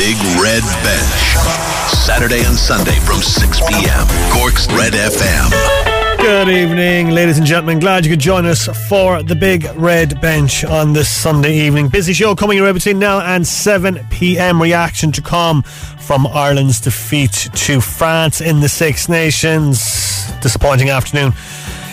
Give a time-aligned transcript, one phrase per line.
[0.00, 1.36] Big Red Bench.
[1.92, 4.06] Saturday and Sunday from 6 p.m.
[4.32, 6.16] Cork's Red FM.
[6.16, 7.80] Good evening, ladies and gentlemen.
[7.80, 11.88] Glad you could join us for the Big Red Bench on this Sunday evening.
[11.88, 14.62] Busy show coming your way between now and 7 p.m.
[14.62, 20.32] Reaction to come from Ireland's defeat to France in the Six Nations.
[20.40, 21.34] Disappointing afternoon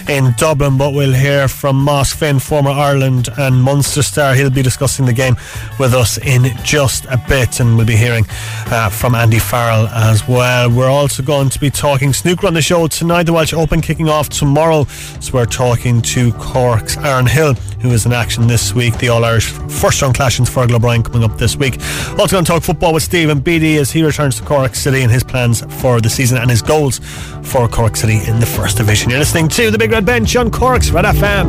[0.10, 4.36] in Dublin, but we'll hear from Moss Finn, former Ireland and Munster star.
[4.36, 5.36] He'll be discussing the game
[5.80, 8.25] with us in just a bit, and we'll be hearing
[8.68, 10.70] uh, from Andy Farrell as well.
[10.71, 13.24] We're also going to be talking snooker on the show tonight.
[13.24, 18.06] The Welsh Open kicking off tomorrow, so we're talking to Cork's Aaron Hill, who is
[18.06, 18.98] in action this week.
[19.00, 21.79] The All Irish first round clash in Fergal O'Brien coming up this week.
[22.18, 25.12] Also going to talk football with Steven Beattie as he returns to Cork City and
[25.12, 27.00] his plans for the season and his goals
[27.43, 29.10] for Cork City in the First Division.
[29.10, 31.47] You're listening to the Big Bench on Cork's Red FM.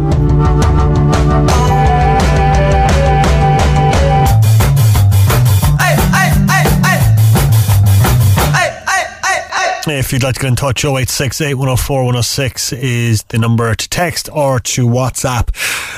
[9.91, 14.29] If you'd like to get in touch, 086 8104 106 is the number to text
[14.33, 15.49] or to WhatsApp.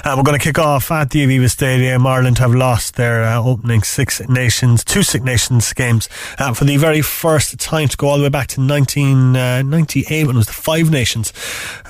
[0.07, 2.07] Uh, we're going to kick off at the Aviva Stadium.
[2.07, 6.77] Ireland have lost their uh, opening Six Nations, two Six Nations games uh, for the
[6.77, 10.47] very first time to go all the way back to 1998 uh, when it was
[10.47, 11.33] the Five Nations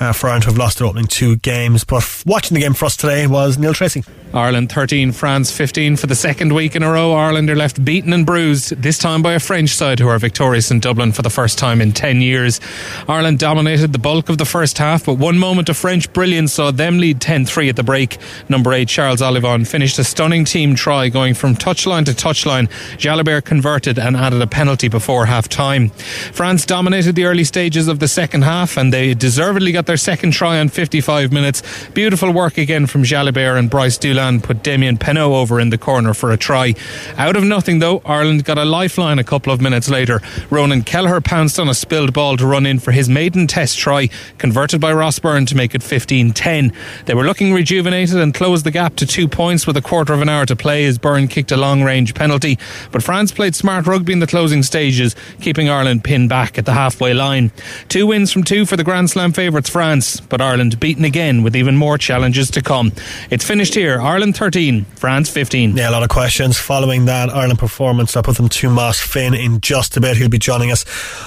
[0.00, 1.84] uh, for Ireland to have lost their opening two games.
[1.84, 4.04] But watching the game for us today was Neil Tracy.
[4.32, 7.14] Ireland 13, France 15 for the second week in a row.
[7.14, 10.70] Ireland are left beaten and bruised, this time by a French side who are victorious
[10.70, 12.60] in Dublin for the first time in 10 years.
[13.08, 16.70] Ireland dominated the bulk of the first half, but one moment of French brilliance saw
[16.70, 18.18] them lead 10 3 at the break.
[18.48, 22.68] Number 8, Charles Ollivon, finished a stunning team try going from touchline to touchline.
[22.96, 25.88] Jalibert converted and added a penalty before half time.
[26.32, 30.32] France dominated the early stages of the second half and they deservedly got their second
[30.32, 31.62] try on 55 minutes.
[31.94, 36.14] Beautiful work again from Jalibert and Brice Dulin put Damian Penaud over in the corner
[36.14, 36.74] for a try.
[37.16, 40.20] Out of nothing though, Ireland got a lifeline a couple of minutes later.
[40.50, 44.08] Ronan Kelleher pounced on a spilled ball to run in for his maiden test try,
[44.38, 46.72] converted by Ross Byrne to make it 15 10.
[47.06, 50.22] They were looking rejuvenated and closed the gap to two points with a quarter of
[50.22, 52.58] an hour to play as Byrne kicked a long range penalty.
[52.92, 56.74] But France played smart rugby in the closing stages, keeping Ireland pinned back at the
[56.74, 57.50] halfway line.
[57.88, 61.56] Two wins from two for the Grand Slam favourites France, but Ireland beaten again with
[61.56, 62.92] even more challenges to come.
[63.30, 65.76] It's finished here Ireland 13, France 15.
[65.76, 68.16] Yeah, a lot of questions following that Ireland performance.
[68.16, 70.16] I'll put them to Moss Finn in just a bit.
[70.16, 70.84] He'll be joining us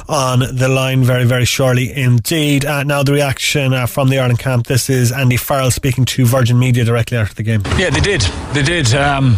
[0.07, 2.65] on the line very, very shortly indeed.
[2.65, 4.67] Uh, now, the reaction uh, from the Ireland camp.
[4.67, 7.61] This is Andy Farrell speaking to Virgin Media directly after the game.
[7.77, 8.21] Yeah, they did.
[8.53, 8.93] They did.
[8.93, 9.37] Um,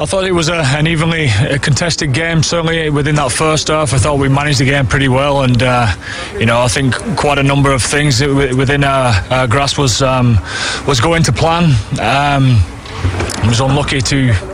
[0.00, 2.42] I thought it was a, an evenly uh, contested game.
[2.42, 5.86] Certainly within that first half, I thought we managed the game pretty well, and uh,
[6.38, 10.38] you know I think quite a number of things within our, our grasp was um,
[10.86, 11.64] was going to plan.
[12.00, 12.56] Um,
[13.42, 14.53] I was unlucky to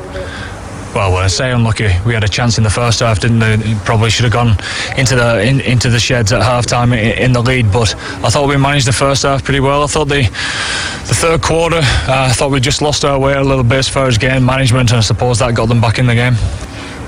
[0.95, 3.75] well, when I say unlucky, we had a chance in the first half, didn't we?
[3.85, 4.57] Probably should have gone
[4.99, 8.31] into the in, into the sheds at half time in, in, the lead, but I
[8.31, 9.85] thought we managed the first half pretty well.
[9.85, 13.43] I thought the the third quarter, uh, I thought we just lost our way a
[13.43, 16.07] little bit as far as game management, and I suppose that got them back in
[16.07, 16.35] the game.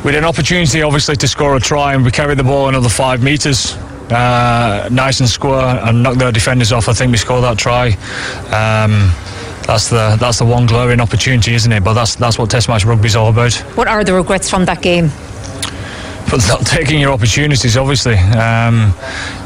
[0.04, 2.88] We had an opportunity, obviously, to score a try, and we carried the ball another
[2.88, 3.76] five metres.
[4.10, 6.88] Uh, nice and square and knocked their defenders off.
[6.88, 7.88] I think we scored that try.
[8.52, 9.10] Um,
[9.66, 11.84] that's the that's the one glaring opportunity, isn't it?
[11.84, 13.54] But that's that's what Test match rugby's all about.
[13.76, 15.10] What are the regrets from that game?
[16.30, 18.14] But not taking your opportunities, obviously.
[18.16, 18.94] Um,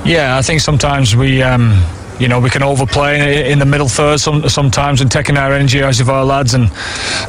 [0.05, 1.43] yeah, I think sometimes we.
[1.43, 1.83] Um,
[2.19, 5.83] you know, we can overplay in the middle third some, sometimes and taking our energy
[5.83, 6.71] out of our lads and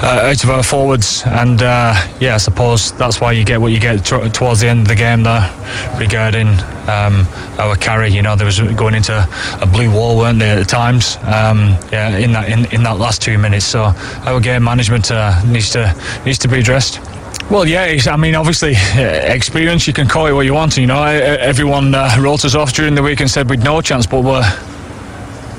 [0.01, 1.23] uh, out of our forwards.
[1.25, 4.67] And uh, yeah, I suppose that's why you get what you get t- towards the
[4.67, 5.51] end of the game there
[5.99, 6.47] regarding
[6.87, 7.27] um,
[7.59, 8.09] our carry.
[8.09, 9.27] You know, there was going into
[9.61, 11.17] a blue wall, weren't there at times?
[11.23, 13.65] Um, yeah, in that in, in that last two minutes.
[13.65, 13.93] So
[14.25, 17.01] our game management uh, needs to needs to be addressed.
[17.49, 19.01] Well, yeah, I mean, obviously, uh,
[19.33, 20.75] experience, you can call it what you want.
[20.75, 24.05] You know, everyone uh, wrote us off during the week and said we'd no chance,
[24.05, 24.43] but we're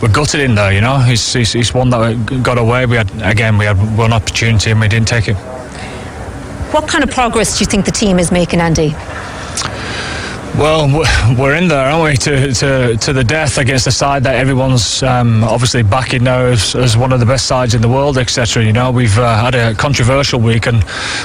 [0.01, 0.73] we're gutted in there.
[0.73, 2.87] You know, he's, he's, he's one that got away.
[2.87, 5.37] We had again, we had one opportunity and we didn't take it.
[6.73, 8.95] What kind of progress do you think the team is making, Andy?
[10.59, 10.89] Well,
[11.39, 15.05] we're in there, aren't we, to, to, to the death against a side that everyone's
[15.05, 18.65] um, obviously backing now as, as, one of the best sides in the world, etc.
[18.65, 20.83] You know, we've uh, had a controversial week, and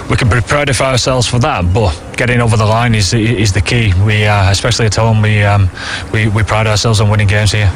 [0.07, 1.73] we can prepare ourselves for that.
[1.73, 3.91] But getting over the line is is the key.
[4.05, 5.67] We, uh, especially at home, we, um,
[6.11, 7.71] we we pride ourselves on winning games here.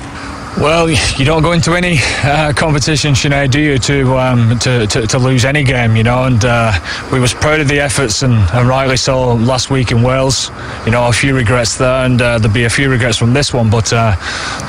[0.60, 5.06] Well, you don't go into any uh, competition, Sinead, do you, to, um, to, to,
[5.06, 6.24] to, lose any game, you know?
[6.24, 6.74] And uh,
[7.12, 10.50] we was proud of the efforts, and, and, rightly so, last week in Wales.
[10.84, 13.54] You know, a few regrets there, and uh, there'll be a few regrets from this
[13.54, 13.70] one.
[13.70, 14.16] But, uh,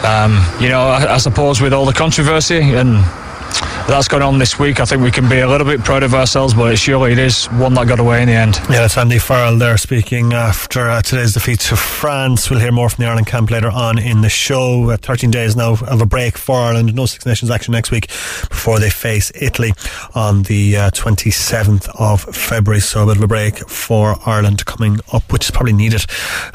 [0.05, 3.03] um, you know, I, I, suppose with all the controversy and
[3.89, 4.81] that's gone on this week.
[4.81, 7.19] I think we can be a little bit proud of ourselves, but it surely it
[7.19, 8.57] is one that got away in the end.
[8.69, 12.51] Yeah, it's Andy Farrell there speaking after uh, today's defeat to France.
[12.51, 14.91] We'll hear more from the Ireland camp later on in the show.
[14.91, 16.95] Uh, 13 days now of a break for Ireland.
[16.95, 18.09] No Six Nations action next week
[18.51, 19.73] before they face Italy
[20.15, 22.81] on the uh, 27th of February.
[22.81, 26.05] So a bit of a break for Ireland coming up, which is probably needed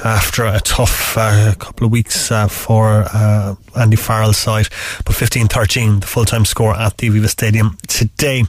[0.04, 4.68] after a tough uh, couple of weeks uh, for uh, Andy Farrell's side.
[5.06, 8.44] But 15 13, the full time score at the Aviva Stadium today.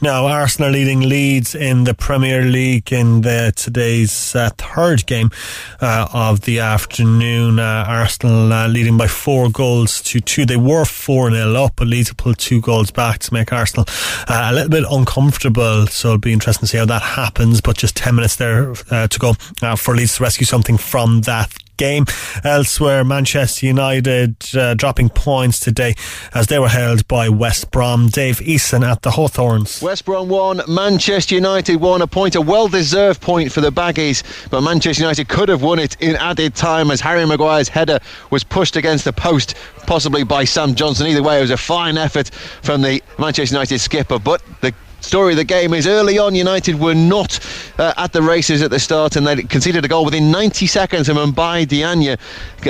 [0.00, 5.30] Now, Arsenal leading Leeds in the Premier League in the, today's uh, third game
[5.80, 7.58] uh, of the afternoon.
[7.58, 10.46] Uh, Arsenal leading by four goals to two.
[10.46, 13.86] They were 4 0 up, but Leeds pulled two goals back to make Arsenal
[14.28, 15.86] a little bit uncomfortable.
[15.86, 17.60] So it'll be interesting to see how that happens.
[17.60, 19.34] But just 10 minutes there to go
[19.76, 22.06] for Leeds to rescue something from that game.
[22.44, 25.94] Elsewhere, Manchester United uh, dropping points today
[26.34, 28.08] as they were held by West Brom.
[28.08, 29.82] Dave Eason at the Hawthorns.
[29.82, 34.22] West Brom won, Manchester United won a point, a well deserved point for the Baggies,
[34.50, 37.98] but Manchester United could have won it in added time as Harry Maguire's header
[38.30, 39.54] was pushed against the post,
[39.86, 41.08] possibly by Sam Johnstone.
[41.08, 42.30] Either way, it was a fine effort
[42.62, 44.72] from the Manchester United skipper, but the
[45.04, 47.38] story of the game is early on United were not
[47.78, 51.08] uh, at the races at the start and they conceded a goal within 90 seconds
[51.08, 52.16] and Mbaye Diagne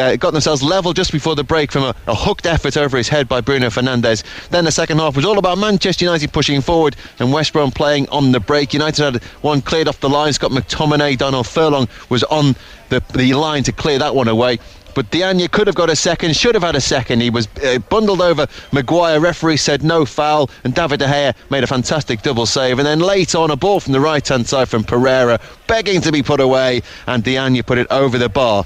[0.00, 3.08] uh, got themselves level just before the break from a, a, hooked effort over his
[3.08, 4.24] head by Bruno Fernandes.
[4.48, 8.08] Then the second half was all about Manchester United pushing forward and West Brom playing
[8.08, 8.72] on the break.
[8.74, 10.32] United had one cleared off the line.
[10.32, 12.56] Scott McTominay Darnell Furlong was on
[12.88, 14.58] the, the line to clear that one away
[14.94, 17.20] but Diagne could have got a second, should have had a second.
[17.20, 19.20] He was uh, bundled over Maguire.
[19.20, 22.78] Referee said no foul, and David De Gea made a fantastic double save.
[22.78, 26.12] And then late on, a ball from the right hand side from Pereira, begging to
[26.12, 28.64] be put away, and Diagne put it over the bar.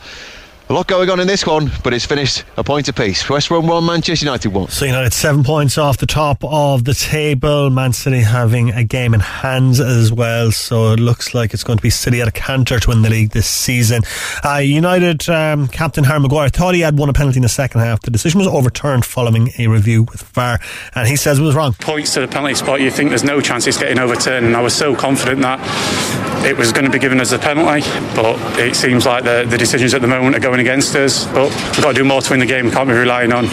[0.70, 3.26] A lot going on in this one, but it's finished a point apiece.
[3.30, 4.68] West Brom 1, Manchester United 1.
[4.68, 7.70] So United seven points off the top of the table.
[7.70, 10.52] Man City having a game in hands as well.
[10.52, 13.08] So it looks like it's going to be City at a canter to win the
[13.08, 14.02] league this season.
[14.44, 17.80] Uh, United um, captain Harry Maguire thought he had won a penalty in the second
[17.80, 18.02] half.
[18.02, 20.60] The decision was overturned following a review with VAR,
[20.94, 21.72] and he says it was wrong.
[21.80, 24.60] Points to the penalty spot, you think there's no chance it's getting overturned, and I
[24.60, 28.76] was so confident that it was going to be given as a penalty, but it
[28.76, 31.26] seems like the, the decisions at the moment are going going against us.
[31.26, 32.66] But we've got to do more to win the game.
[32.66, 33.46] We can't be relying on,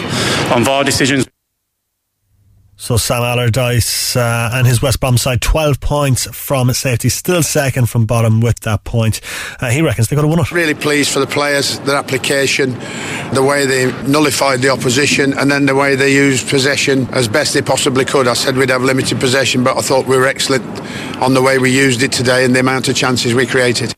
[0.52, 1.26] on VAR decisions.
[2.78, 7.88] So Sam Allardyce uh, and his West Brom side, 12 points from safety, still second
[7.88, 9.22] from bottom with that point.
[9.60, 10.52] Uh, he reckons they could have won it.
[10.52, 12.72] Really pleased for the players, their application,
[13.32, 17.54] the way they nullified the opposition, and then the way they used possession as best
[17.54, 18.28] they possibly could.
[18.28, 20.64] I said we'd have limited possession, but I thought we were excellent
[21.22, 23.94] on the way we used it today and the amount of chances we created.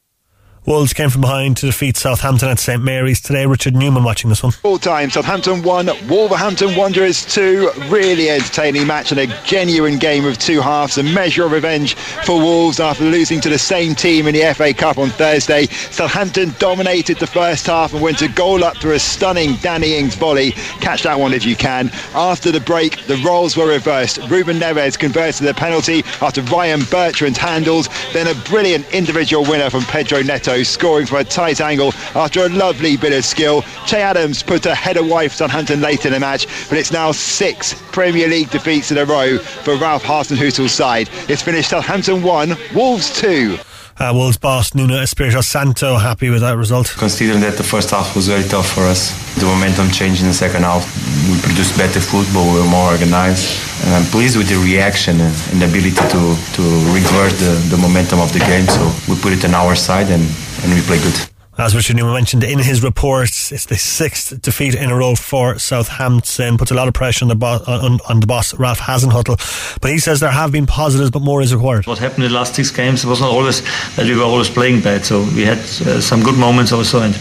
[0.68, 3.46] Wolves came from behind to defeat Southampton at St Mary's today.
[3.46, 4.52] Richard Newman watching this one.
[4.64, 7.70] All time, Southampton 1, Wolverhampton Wanderers 2.
[7.88, 10.98] Really entertaining match and a genuine game of two halves.
[10.98, 14.74] A measure of revenge for Wolves after losing to the same team in the FA
[14.74, 15.64] Cup on Thursday.
[15.68, 20.16] Southampton dominated the first half and went a goal up through a stunning Danny Ings
[20.16, 20.50] volley.
[20.82, 21.90] Catch that one if you can.
[22.14, 24.18] After the break, the roles were reversed.
[24.28, 27.88] Ruben Neves converted the penalty after Ryan Bertrand handled.
[28.12, 32.48] Then a brilliant individual winner from Pedro Neto scoring from a tight angle after a
[32.48, 33.62] lovely bit of skill.
[33.86, 37.12] Che Adams put a header wide for Southampton late in the match, but it's now
[37.12, 41.08] six Premier League defeats in a row for Ralph Hasenhüttl's side.
[41.28, 43.58] It's finished Southampton 1, Wolves 2.
[43.98, 46.94] Uh, Wolves boss Nuno Espirito Santo happy with that result.
[46.96, 50.34] Considering that the first half was very tough for us, the momentum changed in the
[50.34, 50.86] second half.
[51.26, 53.58] We produced better football, we were more organized.
[53.82, 56.20] And I'm pleased with the reaction and, the ability to,
[56.54, 56.62] to
[56.94, 58.68] revert the, the momentum of the game.
[58.70, 60.22] So we put it on our side and,
[60.62, 61.30] and we play good.
[61.58, 65.58] As Richard Newman mentioned in his report, it's the sixth defeat in a row for
[65.58, 66.56] Southampton.
[66.56, 69.80] Puts a lot of pressure on the, bo- on, on the boss, Ralph Hasenhüttl.
[69.80, 71.88] But he says there have been positives, but more is required.
[71.88, 73.62] What happened in the last six games was not always
[73.96, 75.04] that we were always playing bad.
[75.04, 77.00] So we had uh, some good moments also.
[77.02, 77.18] And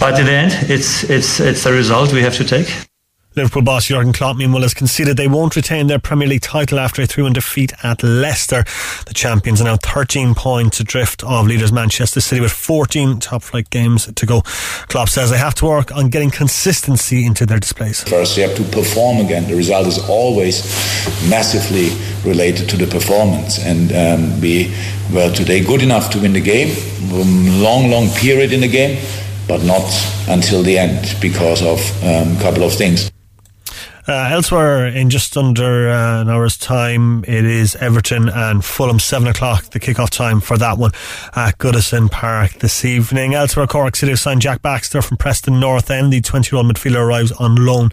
[0.00, 2.66] but in the end, it's it's it's the result we have to take.
[3.34, 7.00] Liverpool boss Jurgen Klopp meanwhile has conceded they won't retain their Premier League title after
[7.00, 8.62] a 3-1 defeat at Leicester.
[9.06, 13.70] The champions are now 13 points adrift of leaders Manchester City with 14 top flight
[13.70, 14.42] games to go.
[14.88, 18.02] Klopp says they have to work on getting consistency into their displays.
[18.04, 19.48] First, you have to perform again.
[19.48, 20.62] The result is always
[21.30, 21.88] massively
[22.28, 24.74] related to the performance and um, be,
[25.10, 26.76] well, today good enough to win the game,
[27.62, 29.02] long, long period in the game,
[29.48, 29.90] but not
[30.28, 33.10] until the end because of um, a couple of things.
[34.08, 39.28] Uh, elsewhere, in just under uh, an hour's time, it is Everton and Fulham, 7
[39.28, 40.90] o'clock, the kick-off time for that one
[41.36, 43.34] at Goodison Park this evening.
[43.34, 46.12] Elsewhere, Cork City have signed Jack Baxter from Preston North End.
[46.12, 47.90] The 20-year-old midfielder arrives on loan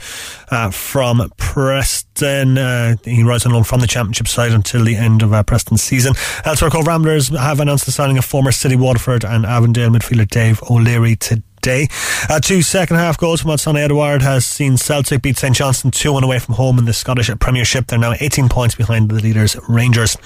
[0.50, 2.58] uh, from Preston.
[2.58, 5.84] Uh, he arrives on loan from the Championship side until the end of uh, Preston's
[5.84, 6.16] season.
[6.44, 10.60] Elsewhere, Cobh Ramblers have announced the signing of former City Waterford and Avondale midfielder Dave
[10.72, 11.88] O'Leary today day.
[12.30, 16.14] Uh, two second half goals from Odsonne Edouard has seen Celtic beat St Johnstone 2
[16.14, 17.88] 1 away from home in the Scottish Premiership.
[17.88, 20.18] They're now 18 points behind the leaders Rangers.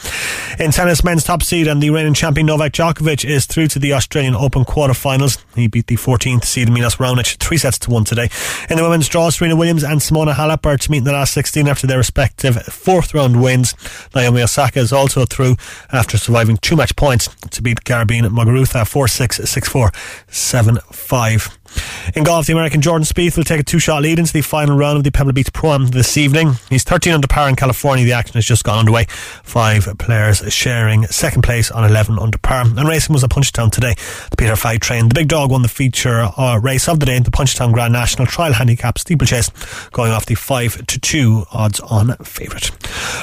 [0.60, 3.94] In tennis, men's top seed and the reigning champion Novak Djokovic is through to the
[3.94, 5.38] Australian Open quarter-finals.
[5.56, 8.30] He beat the 14th seed Milos Raonic 3 sets to 1 today.
[8.70, 11.34] In the women's draw, Serena Williams and Simona Halep are to meet in the last
[11.34, 13.74] 16 after their respective fourth round wins.
[14.16, 15.56] Naomi Osaka is also through
[15.92, 19.92] after surviving two match points to beat Garbine Muguruza 4 6 6 4
[20.28, 21.62] 7 5 life.
[22.15, 24.98] In golf, the American Jordan Spieth will take a two-shot lead into the final round
[24.98, 26.53] of the Pebble Beach Pro-Am this evening.
[26.70, 28.06] He's 13 under par in California.
[28.06, 29.06] The action has just gone underway.
[29.44, 32.62] Five players sharing second place on 11 under par.
[32.65, 33.96] And racing was a Punchestown today.
[34.30, 35.10] The Peter Fahey train.
[35.10, 38.27] The big dog won the feature uh, race of the day, the Punchestown Grand National
[38.27, 39.50] Trial Handicap Steeplechase,
[39.92, 42.72] going off the 5 to 2 odds on favourite.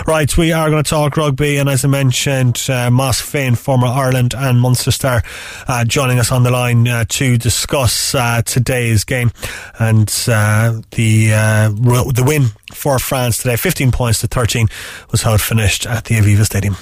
[0.06, 3.86] Right, we are going to talk rugby, and as I mentioned, uh, Moss Finn, former
[3.86, 5.22] Ireland and Munster star,
[5.68, 9.30] uh, joining us on the line uh, to discuss uh, today's game
[9.78, 14.68] and uh, the uh, the win for France today, 15 points to 13,
[15.10, 16.76] was how it finished at the Aviva Stadium.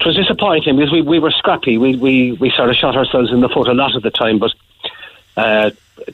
[0.00, 1.76] It was disappointing because we, we were scrappy.
[1.76, 4.38] We, we, we sort of shot ourselves in the foot a lot of the time,
[4.38, 4.52] but
[5.36, 5.70] uh,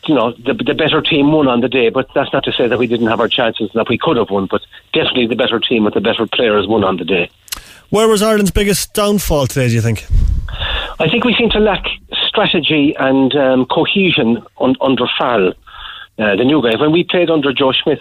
[0.06, 1.90] you know the, the better team won on the day.
[1.90, 4.16] But that's not to say that we didn't have our chances and that we could
[4.16, 4.46] have won.
[4.46, 4.62] But
[4.92, 7.30] definitely the better team with the better players won on the day.
[7.90, 9.68] Where was Ireland's biggest downfall today?
[9.68, 10.06] Do you think?
[10.98, 11.84] I think we seem to lack
[12.36, 15.54] strategy and um, cohesion on, under Farrell,
[16.18, 16.78] uh, the new guy.
[16.78, 18.00] When we played under Joe Schmidt,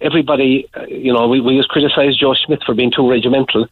[0.00, 3.66] everybody, uh, you know, we, we just criticised Joe Schmidt for being too regimental.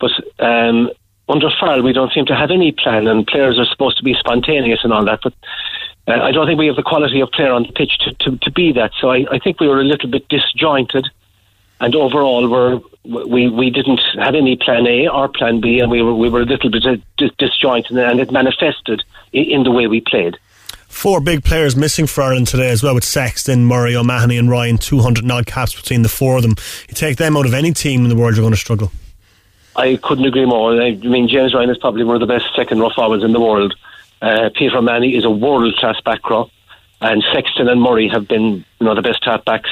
[0.00, 0.90] But um,
[1.28, 4.14] under Farrell, we don't seem to have any plan, and players are supposed to be
[4.14, 5.20] spontaneous and all that.
[5.22, 5.34] But
[6.06, 8.38] uh, I don't think we have the quality of player on the pitch to, to,
[8.38, 8.92] to be that.
[8.98, 11.06] So I, I think we were a little bit disjointed
[11.80, 12.80] and overall we're,
[13.26, 16.42] we we didn't have any plan A or plan B, and we were we were
[16.42, 17.02] a little bit
[17.38, 20.36] disjointed, and it manifested in the way we played.
[20.88, 24.78] Four big players missing for Ireland today as well, with Sexton, Murray, O'Mahony, and Ryan.
[24.78, 26.56] Two hundred odd caps between the four of them.
[26.88, 28.90] You take them out of any team in the world, you're going to struggle.
[29.76, 30.80] I couldn't agree more.
[30.80, 33.40] I mean, James Ryan is probably one of the best second row forwards in the
[33.40, 33.74] world.
[34.20, 36.50] Uh, Peter O'Mahony is a world class back row,
[37.00, 39.70] and Sexton and Murray have been you know the best half backs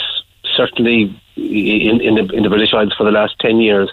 [0.56, 3.90] certainly in, in the in the British Isles for the last ten years.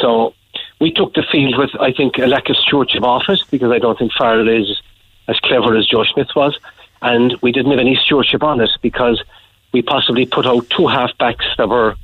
[0.00, 0.34] So
[0.80, 3.78] we took the field with I think a lack of stewardship off it because I
[3.78, 4.80] don't think Farrell is
[5.28, 6.58] as clever as Joe Schmidt was,
[7.02, 9.22] and we didn't have any stewardship on it because
[9.72, 11.96] we possibly put out two half backs that were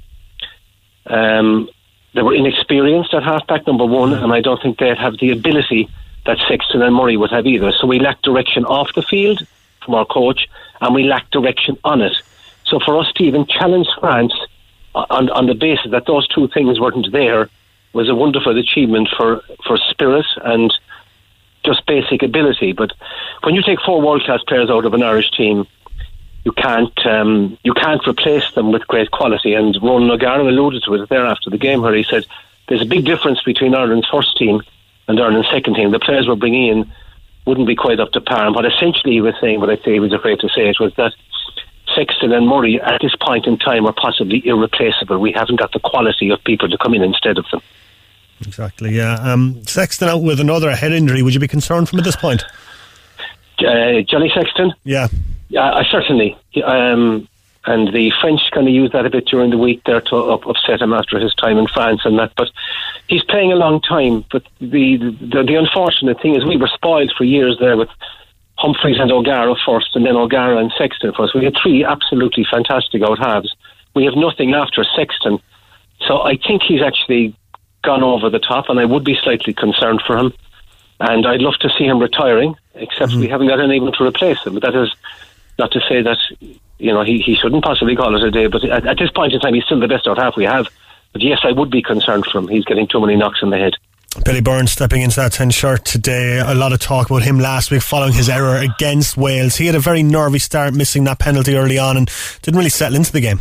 [1.07, 1.69] um,
[2.15, 5.89] they were inexperienced at halfback number one, and I don't think they'd have the ability
[6.25, 7.73] that Sexton and Murray would have either.
[7.73, 9.47] So we lacked direction off the field
[9.85, 10.49] from our coach,
[10.81, 12.17] and we lacked direction on it.
[12.67, 14.35] So for us to even challenge France
[14.95, 17.49] on, on the basis that those two things weren't there
[17.93, 20.73] was a wonderful achievement for, for spirit and
[21.65, 22.73] just basic ability.
[22.73, 22.93] But
[23.43, 25.67] when you take four world class players out of an Irish team,
[26.45, 29.55] you can't um, you can't replace them with great quality.
[29.55, 32.25] And Ronan O'Gara alluded to it there after the game, where he said
[32.69, 34.63] there's a big difference between Ireland's first team
[35.09, 35.91] and Ireland's second team.
[35.91, 36.93] The players we're bringing in
[37.47, 38.47] wouldn't be quite up to par.
[38.47, 40.79] And what essentially he was saying, what I say he was afraid to say it,
[40.79, 41.15] was that
[41.95, 45.19] Sexton and Murray at this point in time are possibly irreplaceable.
[45.19, 47.61] We haven't got the quality of people to come in instead of them.
[48.47, 49.15] Exactly, yeah.
[49.15, 51.23] Um, Sexton out with another head injury.
[51.23, 52.45] Would you be concerned from at this point?
[53.59, 54.75] Uh, Johnny Sexton?
[54.85, 55.09] Yeah.
[55.49, 56.37] Yeah, I certainly.
[56.65, 57.29] Um,
[57.65, 60.47] and the French kind of used that a bit during the week there to up,
[60.47, 62.33] upset him after his time in France and that.
[62.37, 62.49] But
[63.09, 64.25] he's playing a long time.
[64.31, 67.89] But the, the the unfortunate thing is we were spoiled for years there with
[68.59, 71.35] Humphreys and O'Gara first, and then O'Gara and Sexton first.
[71.35, 73.55] We had three absolutely fantastic out halves.
[73.95, 75.39] We have nothing after Sexton.
[76.07, 77.35] So I think he's actually
[77.83, 80.33] gone over the top, and I would be slightly concerned for him.
[81.01, 83.21] And I'd love to see him retiring, except mm-hmm.
[83.21, 84.55] we haven't got anyone to replace him.
[84.55, 84.95] But that is
[85.59, 86.19] not to say that
[86.79, 88.47] you know he, he shouldn't possibly call it a day.
[88.47, 90.69] But at, at this point in time, he's still the best out half we have.
[91.13, 92.49] But yes, I would be concerned for him.
[92.49, 93.75] He's getting too many knocks in the head.
[94.25, 96.39] Billy Burns stepping into that 10 shirt today.
[96.39, 99.57] A lot of talk about him last week following his error against Wales.
[99.57, 102.11] He had a very nervy start, missing that penalty early on and
[102.43, 103.41] didn't really settle into the game.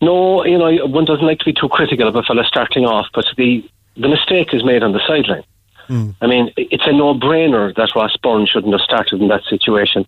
[0.00, 3.06] No, you know, one doesn't like to be too critical of a fella starting off,
[3.14, 5.44] but the, the mistake is made on the sideline.
[5.88, 6.14] Mm.
[6.20, 10.06] I mean, it's a no brainer that Ross Byrne shouldn't have started in that situation.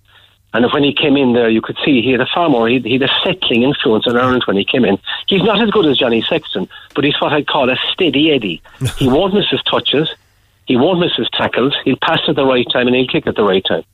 [0.54, 2.78] And when he came in there, you could see he had a far more, he,
[2.80, 4.98] he had a settling influence on Ireland when he came in.
[5.26, 8.62] He's not as good as Johnny Sexton, but he's what I'd call a steady Eddie.
[8.96, 10.08] he won't miss his touches,
[10.66, 13.36] he won't miss his tackles, he'll pass at the right time and he'll kick at
[13.36, 13.84] the right time.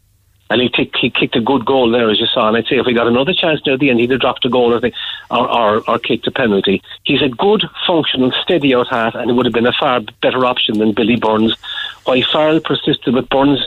[0.50, 2.46] And he, kick, he kicked a good goal there, as you saw.
[2.46, 4.50] And I'd say if we got another chance near the end, he'd have dropped a
[4.50, 4.92] goal or, the,
[5.30, 6.82] or, or, or kicked a penalty.
[7.02, 10.44] He's a good, functional, steady out half, and it would have been a far better
[10.44, 11.56] option than Billy Burns.
[12.04, 13.66] Why Farrell persisted with Burns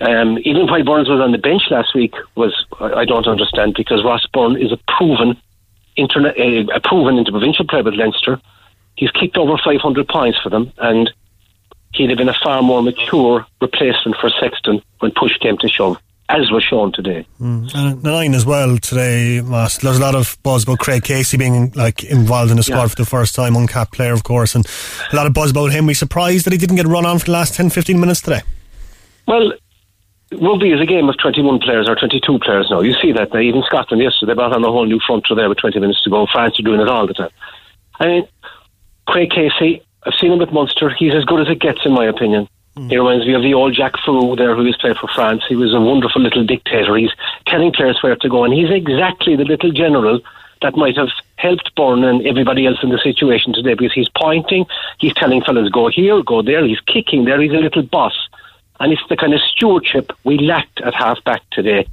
[0.00, 4.04] um, even why Burns was on the bench last week, was I don't understand because
[4.04, 5.36] Ross Byrne is a proven
[5.96, 8.40] internet, uh, a proven interprovincial player with Leinster.
[8.96, 11.12] He's kicked over 500 points for them, and
[11.94, 15.98] he'd have been a far more mature replacement for Sexton when push came to shove.
[16.30, 17.74] As was shown today, mm.
[17.74, 19.40] and the line as well today.
[19.40, 22.82] Moss, there's a lot of buzz about Craig Casey being like involved in the squad
[22.82, 22.86] yeah.
[22.88, 24.66] for the first time, uncapped player, of course, and
[25.10, 25.86] a lot of buzz about him.
[25.86, 28.42] We surprised that he didn't get run on for the last 10, 15 minutes today.
[29.26, 29.52] Well,
[30.32, 32.80] rugby is a game of 21 players or 22 players now.
[32.80, 33.40] You see that now.
[33.40, 36.02] Even Scotland yesterday, they brought on a whole new front row there with 20 minutes
[36.04, 36.26] to go.
[36.26, 37.30] France are doing it all the time.
[38.00, 38.28] I mean,
[39.06, 40.90] Craig Casey, I've seen him with Munster.
[40.90, 42.48] He's as good as it gets, in my opinion.
[42.76, 42.90] Mm.
[42.90, 45.42] He reminds me of the old Jacques Fouroux there who used to play for France.
[45.48, 46.96] He was a wonderful little dictator.
[46.96, 47.12] He's
[47.46, 50.20] telling players where to go, and he's exactly the little general
[50.62, 54.66] that might have helped Byrne and everybody else in the situation today because he's pointing,
[54.98, 58.28] he's telling fellas go here, go there, he's kicking there, he's a little boss.
[58.80, 61.86] And it's the kind of stewardship we lacked at half back today.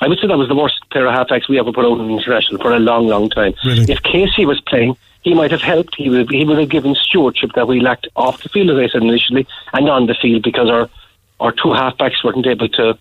[0.00, 2.10] I would say that was the worst pair of halfbacks we ever put out in
[2.10, 3.54] international for a long, long time.
[3.64, 3.90] Really?
[3.90, 5.96] If Casey was playing, he might have helped.
[5.96, 8.88] He would, he would have given stewardship that we lacked off the field, as I
[8.92, 10.88] said initially, and on the field because our
[11.40, 12.98] our two halfbacks weren't able to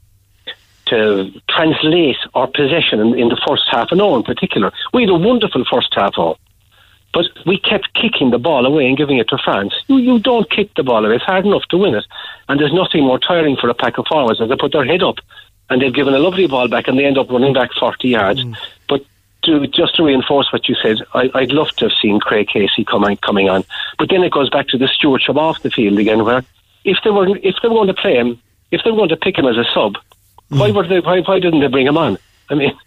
[0.88, 4.72] to translate our possession in, in the first half, and all in particular.
[4.94, 6.40] We had a wonderful first half all.
[7.18, 9.74] But we kept kicking the ball away and giving it to France.
[9.88, 11.16] You, you don't kick the ball away.
[11.16, 12.06] It's hard enough to win it.
[12.48, 15.02] And there's nothing more tiring for a pack of forwards as they put their head
[15.02, 15.16] up
[15.68, 18.44] and they've given a lovely ball back and they end up running back 40 yards.
[18.44, 18.56] Mm.
[18.88, 19.04] But
[19.46, 22.86] to, just to reinforce what you said, I, would love to have seen Craig Casey
[22.86, 23.64] come coming coming on.
[23.98, 26.46] But then it goes back to the stewardship off the field again, where
[26.84, 29.18] if they were if they were going to play him, if they were going to
[29.18, 29.96] pick him as a sub,
[30.52, 30.60] mm.
[30.60, 31.00] why were they?
[31.00, 32.20] Why, why didn't they bring him on?
[32.52, 32.78] I mean,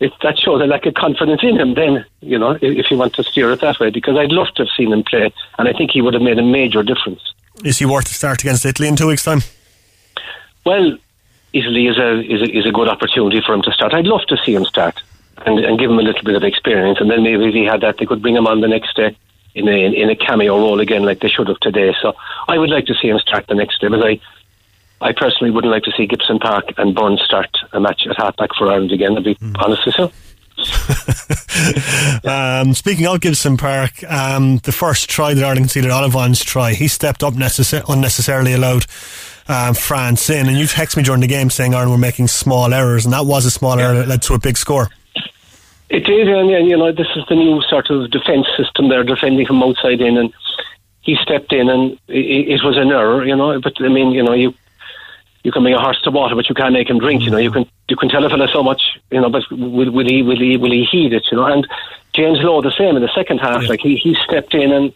[0.00, 1.74] it, that shows a lack of confidence in him.
[1.74, 4.64] Then you know, if you want to steer it that way, because I'd love to
[4.64, 7.20] have seen him play, and I think he would have made a major difference.
[7.64, 9.42] Is he worth a start against Italy in two weeks' time?
[10.64, 10.96] Well,
[11.52, 13.94] Italy is a is a, is a good opportunity for him to start.
[13.94, 15.00] I'd love to see him start
[15.44, 17.80] and, and give him a little bit of experience, and then maybe if he had
[17.80, 19.16] that, they could bring him on the next day
[19.54, 21.94] in a in a cameo role again, like they should have today.
[22.00, 22.14] So
[22.46, 24.20] I would like to see him start the next day, but I
[25.00, 28.50] I personally wouldn't like to see Gibson Park and Burns start a match at halfback
[28.58, 29.14] for Ireland again.
[29.14, 29.54] To be mm.
[29.62, 30.10] honest with you.
[32.28, 36.88] um, speaking of Gibson Park, um, the first try that Ireland conceded, Ollivon's try, he
[36.88, 38.86] stepped up necess- unnecessarily, allowed
[39.46, 42.74] um, France in, and you texted me during the game saying Ireland were making small
[42.74, 44.88] errors, and that was a small error that led to a big score.
[45.90, 48.88] It did, and, and you know this is the new sort of defence system.
[48.88, 50.32] They're defending from outside in, and
[51.00, 53.58] he stepped in, and it, it was an error, you know.
[53.60, 54.52] But I mean, you know, you
[55.48, 57.22] you can bring a horse to water, but you can't make him drink.
[57.22, 59.90] You know, you can you can tell a fella so much, you know, but will,
[59.90, 61.24] will he will he will he heed it?
[61.30, 61.66] You know, and
[62.12, 63.62] James Lowe the same in the second half.
[63.62, 63.70] Yeah.
[63.70, 64.92] Like he he stepped in and.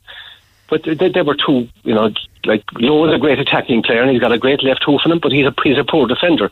[0.68, 2.08] But they, they were two, you know,
[2.46, 5.12] like Lowe is a great attacking player and he's got a great left hoof in
[5.12, 6.50] him, but he's a he's a poor defender.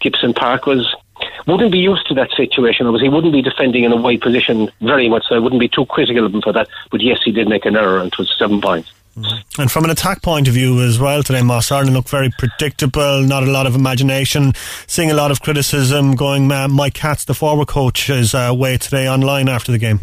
[0.00, 0.94] Gibson Park was
[1.46, 2.90] wouldn't be used to that situation.
[2.92, 5.68] Was he wouldn't be defending in a wide position very much, so I wouldn't be
[5.68, 6.68] too critical of him for that.
[6.90, 8.92] But yes, he did make an error, and it was seven points.
[9.14, 13.22] And from an attack point of view as well today, Moss Ireland looked very predictable,
[13.22, 14.54] not a lot of imagination,
[14.86, 16.50] seeing a lot of criticism going.
[16.50, 20.00] Uh, Mike Catt, the forward coach, is uh, away today online after the game.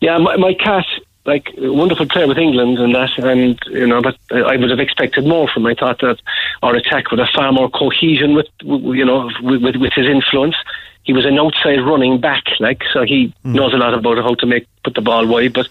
[0.00, 0.86] Yeah, Mike Catt,
[1.26, 4.80] like a wonderful player with England and that, and you know, but I would have
[4.80, 5.66] expected more from.
[5.66, 5.72] Him.
[5.72, 6.18] I thought that
[6.62, 10.56] our attack would have far more cohesion with, you know, with, with his influence.
[11.02, 13.54] He was an outside running back, like so he mm.
[13.54, 15.68] knows a lot about how to make put the ball wide, but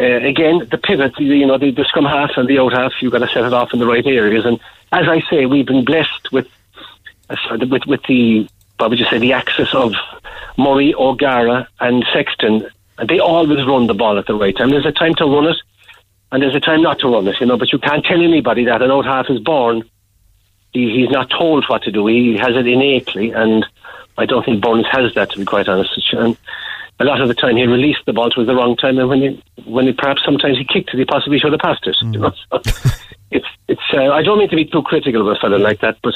[0.00, 3.12] uh, again, the pivot, you know, the, the scrum half and the out half, you've
[3.12, 4.44] got to set it off in the right areas.
[4.44, 4.60] And
[4.92, 6.46] as I say, we've been blessed with
[7.28, 7.36] uh,
[7.70, 9.92] with, with the, what would you say, the axis of
[10.56, 12.66] Murray, O'Gara, and Sexton.
[12.96, 14.70] And they always run the ball at the right time.
[14.70, 15.56] There's a time to run it,
[16.32, 17.58] and there's a time not to run it, you know.
[17.58, 19.82] But you can't tell anybody that an out half is born.
[20.72, 22.06] He, he's not told what to do.
[22.06, 23.64] He has it innately, and
[24.16, 26.12] I don't think Burns has that, to be quite honest.
[26.12, 26.36] And
[27.00, 29.20] a lot of the time he released the ball to the wrong time, and when
[29.22, 31.96] he when he perhaps sometimes he kicked it, he possibly should have passed it.
[32.02, 32.14] Mm.
[32.14, 32.32] You know?
[32.50, 32.58] so
[33.30, 33.80] it's it's.
[33.92, 36.14] Uh, I don't mean to be too critical of a fellow like that, but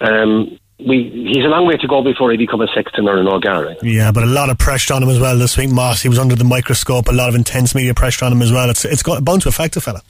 [0.00, 3.26] um, we he's a long way to go before he become a Sexton or an
[3.26, 3.76] O'Gara.
[3.82, 5.70] Yeah, but a lot of pressure on him as well this week.
[5.70, 7.08] Moss, he was under the microscope.
[7.08, 8.68] A lot of intense media pressure on him as well.
[8.68, 10.02] It's it's got, bound to affect a fella.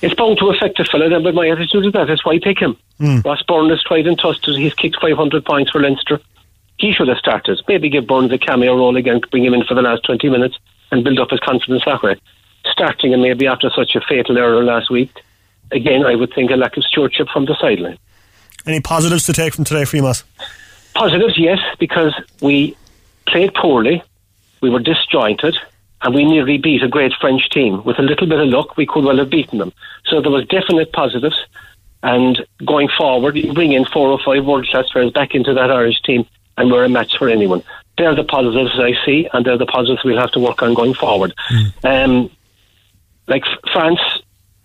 [0.00, 1.10] it's bound to affect a fella.
[1.10, 2.76] Then, but my attitude is that that's why I pick him.
[3.00, 3.24] Mm.
[3.24, 4.56] Ross Byrne has tried and trusted.
[4.56, 6.20] He's kicked 500 points for Leinster.
[6.78, 7.60] He should have started.
[7.68, 10.58] Maybe give Burns a cameo role again, bring him in for the last 20 minutes
[10.90, 12.16] and build up his confidence that way.
[12.70, 15.10] Starting and maybe after such a fatal error last week.
[15.72, 17.98] Again, I would think a lack of stewardship from the sideline.
[18.66, 20.24] Any positives to take from today for you, Moss?
[20.94, 22.76] Positives, yes, because we
[23.26, 24.02] played poorly,
[24.60, 25.56] we were disjointed,
[26.02, 27.82] and we nearly beat a great French team.
[27.84, 29.72] With a little bit of luck, we could well have beaten them.
[30.06, 31.38] So there was definite positives.
[32.02, 35.70] And going forward, you bring in four or five world class players back into that
[35.70, 37.62] Irish team, and we're a match for anyone.
[37.98, 40.94] They're the positives I see, and they're the positives we'll have to work on going
[40.94, 41.34] forward.
[41.84, 42.30] Um,
[43.26, 44.00] like France,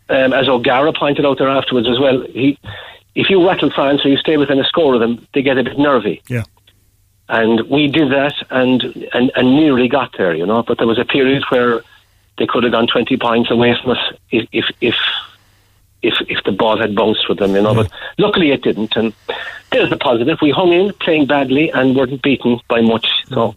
[0.09, 2.57] um, as O'Gara pointed out there afterwards as well, he,
[3.15, 5.63] if you rattle France or you stay within a score of them, they get a
[5.63, 6.21] bit nervy.
[6.27, 6.43] Yeah.
[7.29, 10.63] And we did that and, and, and nearly got there, you know.
[10.63, 11.81] But there was a period where
[12.37, 14.95] they could have gone 20 points away from us if, if, if,
[16.03, 17.75] if, if the ball had bounced with them, you know.
[17.75, 18.95] But luckily it didn't.
[18.95, 19.13] And
[19.71, 20.39] there's the positive.
[20.41, 23.07] We hung in playing badly and weren't beaten by much.
[23.27, 23.55] So,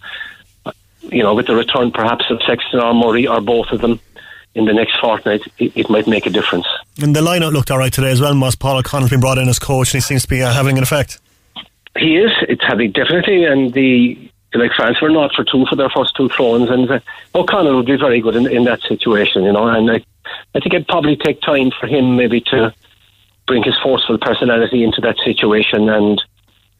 [1.02, 4.00] you know, with the return perhaps of Sexton or Murray or both of them
[4.54, 6.66] in the next fortnight, it, it might make a difference.
[7.02, 8.54] And the lineup looked all right today as well, Moss.
[8.54, 10.82] Paul O'Connell's been brought in as coach and he seems to be uh, having an
[10.82, 11.18] effect.
[11.98, 12.30] He is.
[12.48, 16.28] It's having definitely, and the like France were not for two for their first two
[16.28, 17.00] throws, and uh,
[17.34, 19.66] O'Connell would be very good in, in that situation, you know.
[19.66, 20.04] And
[20.54, 22.74] I think it'd probably take time for him maybe to
[23.46, 26.22] bring his forceful personality into that situation and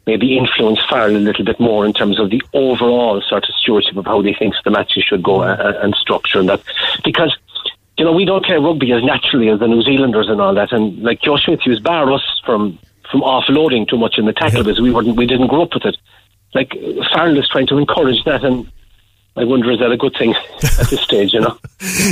[0.06, 3.96] maybe influence Farrell a little bit more in terms of the overall sort of stewardship
[3.96, 6.62] of how he thinks the matches should go uh, and structure and that
[7.04, 7.36] because.
[7.96, 10.72] You know, we don't play rugby as naturally as the New Zealanders and all that.
[10.72, 12.76] And like Joe Schmidt, he was bar us from
[13.08, 15.84] from offloading too much in the tackle because we weren't we didn't grow up with
[15.84, 15.96] it.
[16.54, 16.72] Like
[17.12, 18.68] Farrell is trying to encourage that, and
[19.36, 21.32] I wonder is that a good thing at this stage?
[21.32, 21.58] You know,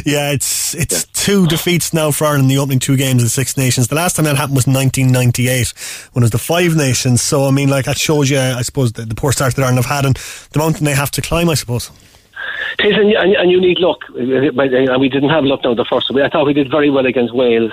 [0.04, 3.30] Yeah, it's it's two defeats now for Ireland in the opening two games of the
[3.30, 3.88] Six Nations.
[3.88, 5.72] The last time that happened was 1998
[6.12, 7.22] when it was the Five Nations.
[7.22, 9.78] So I mean, like that shows you, I suppose, the, the poor start that Ireland
[9.78, 10.16] have had and
[10.52, 11.48] the mountain they have to climb.
[11.48, 11.90] I suppose.
[12.80, 14.00] it is, and, and, and you need luck.
[14.08, 16.10] But, uh, we didn't have luck now the first.
[16.10, 17.72] I thought we did very well against Wales.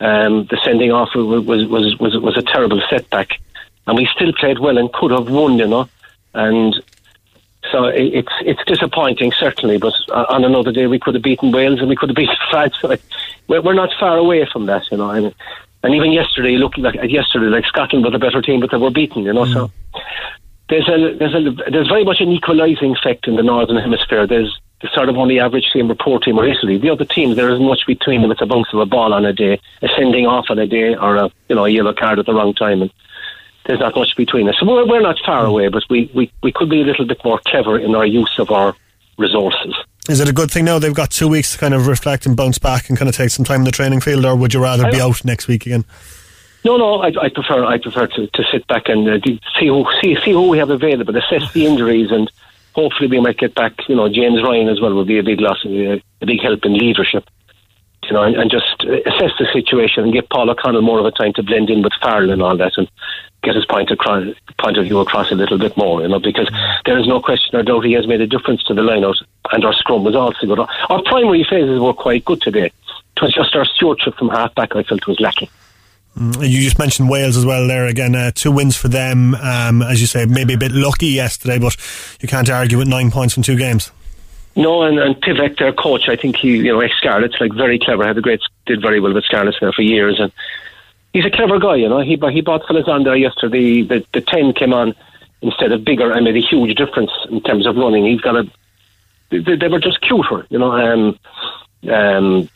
[0.00, 3.30] Um, the sending off was was, was was was a terrible setback,
[3.86, 5.58] and we still played well and could have won.
[5.58, 5.88] You know,
[6.34, 6.74] and
[7.70, 9.78] so it's it's disappointing certainly.
[9.78, 12.36] But uh, on another day we could have beaten Wales and we could have beaten
[12.50, 12.76] France.
[12.82, 14.90] We're, we're not far away from that.
[14.90, 15.34] You know, and,
[15.82, 18.90] and even yesterday, looked like yesterday, like Scotland were the better team, but they were
[18.90, 19.22] beaten.
[19.24, 19.70] You know, so
[20.68, 24.26] there's a there's a there's very much an equalising effect in the northern hemisphere.
[24.26, 26.76] There's the sort of only average team or poor team or Italy.
[26.76, 28.30] The other teams there isn't much between them.
[28.30, 30.94] It's a bounce of a ball on a day, a sending off on a day,
[30.94, 32.92] or a you know a yellow card at the wrong time, and
[33.66, 34.56] there's not much between us.
[34.58, 37.22] So we're, we're not far away, but we, we we could be a little bit
[37.24, 38.74] more clever in our use of our
[39.18, 39.74] resources.
[40.08, 42.36] Is it a good thing now they've got two weeks to kind of reflect and
[42.36, 44.62] bounce back and kind of take some time in the training field, or would you
[44.62, 45.84] rather be out next week again?
[46.64, 49.18] No, no, I, I prefer I prefer to, to sit back and uh,
[49.58, 52.30] see who see see who we have available, assess the injuries, and
[52.74, 53.74] hopefully we might get back.
[53.88, 56.64] You know, James Ryan as well would be a big loss, a, a big help
[56.64, 57.28] in leadership.
[58.06, 61.10] You know, and, and just assess the situation and give Paul O'Connell more of a
[61.10, 62.88] time to blend in with Farrell and all that, and
[63.42, 64.24] get his point across,
[64.58, 66.02] point of view across a little bit more.
[66.02, 66.50] You know, because
[66.84, 69.16] there is no question or doubt he has made a difference to the lineout,
[69.52, 70.58] and our scrum was also good.
[70.58, 72.66] Our primary phases were quite good today.
[73.16, 75.48] It was just our stewardship from half back I felt was lacking.
[76.18, 78.14] Mm, You just mentioned Wales as well there again.
[78.14, 79.34] Uh, two wins for them.
[79.34, 81.76] Um, as you say, maybe a bit lucky yesterday, but
[82.20, 83.90] you can't argue with nine points from two games.
[84.56, 87.78] No, and, and Pivac, their coach, I think he, you know, ex Scarlets, like very
[87.78, 90.32] clever, had a great, did very well with Scarlets there for years, and
[91.12, 92.00] he's a clever guy, you know.
[92.00, 92.86] He he bought fellas
[93.18, 93.82] yesterday.
[93.82, 94.94] The the ten came on
[95.42, 98.06] instead of Biggar, and made a huge difference in terms of running.
[98.06, 98.50] He's got a,
[99.30, 100.72] they, they were just cuter, you know.
[100.72, 101.18] Um,
[101.90, 102.48] um,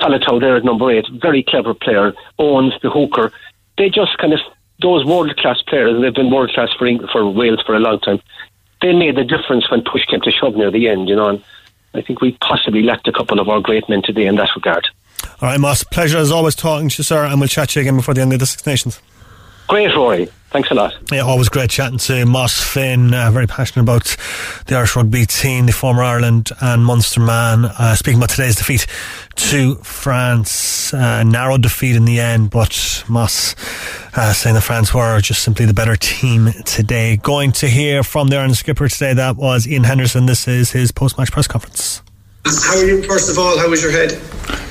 [0.00, 2.14] Faletau there at number eight, very clever player.
[2.38, 3.32] Owens, the hooker,
[3.78, 4.40] they just kind of
[4.80, 7.98] those world class players, and they've been world class for for Wales for a long
[8.00, 8.20] time.
[8.86, 11.26] They made the difference when push came to shove near the end, you know.
[11.26, 11.42] And
[11.92, 14.86] I think we possibly lacked a couple of our great men today in that regard.
[15.42, 15.82] All right, Moss.
[15.82, 18.20] Pleasure as always talking to you, sir, and we'll chat to you again before the
[18.20, 19.00] end of the Six Nations.
[19.68, 20.28] Great, Rory.
[20.50, 20.94] Thanks a lot.
[21.12, 23.12] Yeah, always great chatting to Moss Finn.
[23.12, 24.16] Uh, very passionate about
[24.66, 27.64] the Irish rugby team, the former Ireland and Munster man.
[27.64, 28.86] Uh, speaking about today's defeat
[29.34, 33.56] to France, uh, narrow defeat in the end, but Moss
[34.14, 37.16] uh, saying that France were just simply the better team today.
[37.16, 40.26] Going to hear from the Ireland skipper today, that was Ian Henderson.
[40.26, 42.02] This is his post match press conference.
[42.46, 43.58] How are you, first of all?
[43.58, 44.12] How was your head?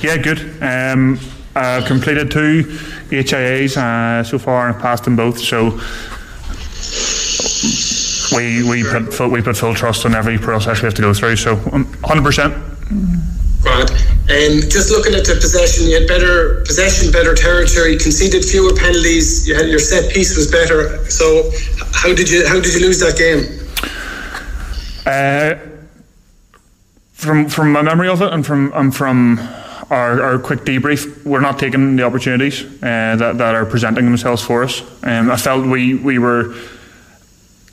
[0.02, 0.40] Yeah, good.
[0.64, 1.20] Um,
[1.56, 2.64] I've completed two
[3.10, 5.40] HIAs uh, so far and passed them both.
[5.40, 5.80] So
[8.36, 11.14] we we put full, we put full trust on every process we have to go
[11.14, 11.38] through.
[11.38, 12.54] So um, hundred percent.
[13.64, 13.90] Right.
[14.28, 19.48] Um, just looking at the possession, you had better possession, better territory, conceded fewer penalties.
[19.48, 21.10] You had your set piece was better.
[21.10, 21.50] So,
[21.94, 23.46] how did you how did you lose that game?
[25.06, 25.56] Uh,
[27.14, 29.38] from from my memory of it, and from and from
[29.90, 34.42] our, our quick debrief, we're not taking the opportunities uh, that that are presenting themselves
[34.44, 34.82] for us.
[35.04, 36.56] Um, I felt we we were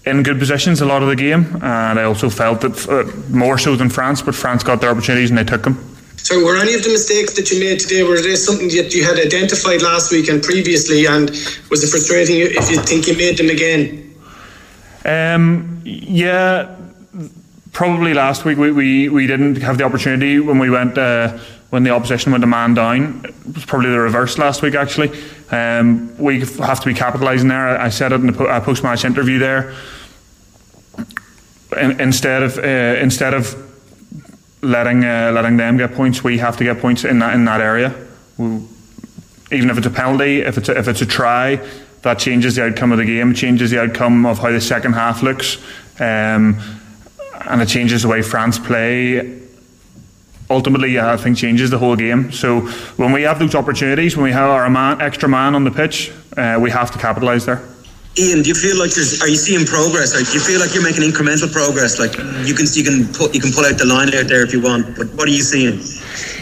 [0.05, 3.59] in good positions a lot of the game, and I also felt that uh, more
[3.59, 5.93] so than France, but France got their opportunities and they took them.
[6.17, 9.05] So, were any of the mistakes that you made today were they something that you
[9.05, 11.31] had identified last week and previously, and
[11.71, 14.15] was it frustrating if you think you made them again?
[15.05, 16.77] Um, yeah,
[17.73, 21.39] probably last week we, we, we didn't have the opportunity when we went uh,
[21.73, 23.25] when the opposition went a man down.
[23.25, 25.11] It was probably the reverse last week actually.
[25.51, 27.81] Um, we have to be capitalising there.
[27.81, 29.75] I said it in the post match interview there.
[31.81, 33.57] In, instead of uh, instead of
[34.61, 37.63] letting uh, letting them get points, we have to get points in that in that
[37.63, 37.95] area.
[38.37, 38.61] We,
[39.51, 41.57] even if it's a penalty, if it's a, if it's a try,
[42.03, 45.23] that changes the outcome of the game, changes the outcome of how the second half
[45.23, 45.57] looks,
[46.01, 46.61] um,
[47.49, 49.42] and it changes the way France play.
[50.53, 52.31] Ultimately, I think changes the whole game.
[52.31, 52.61] So
[53.01, 56.13] when we have those opportunities, when we have our man, extra man on the pitch,
[56.37, 57.63] uh, we have to capitalise there.
[58.19, 59.23] Ian, do you feel like there's?
[59.23, 60.15] Are you seeing progress?
[60.15, 61.99] Like, do you feel like you're making incremental progress?
[61.99, 62.13] Like,
[62.47, 64.61] you can you can put you can pull out the line out there if you
[64.61, 64.95] want.
[64.99, 65.81] But what are you seeing?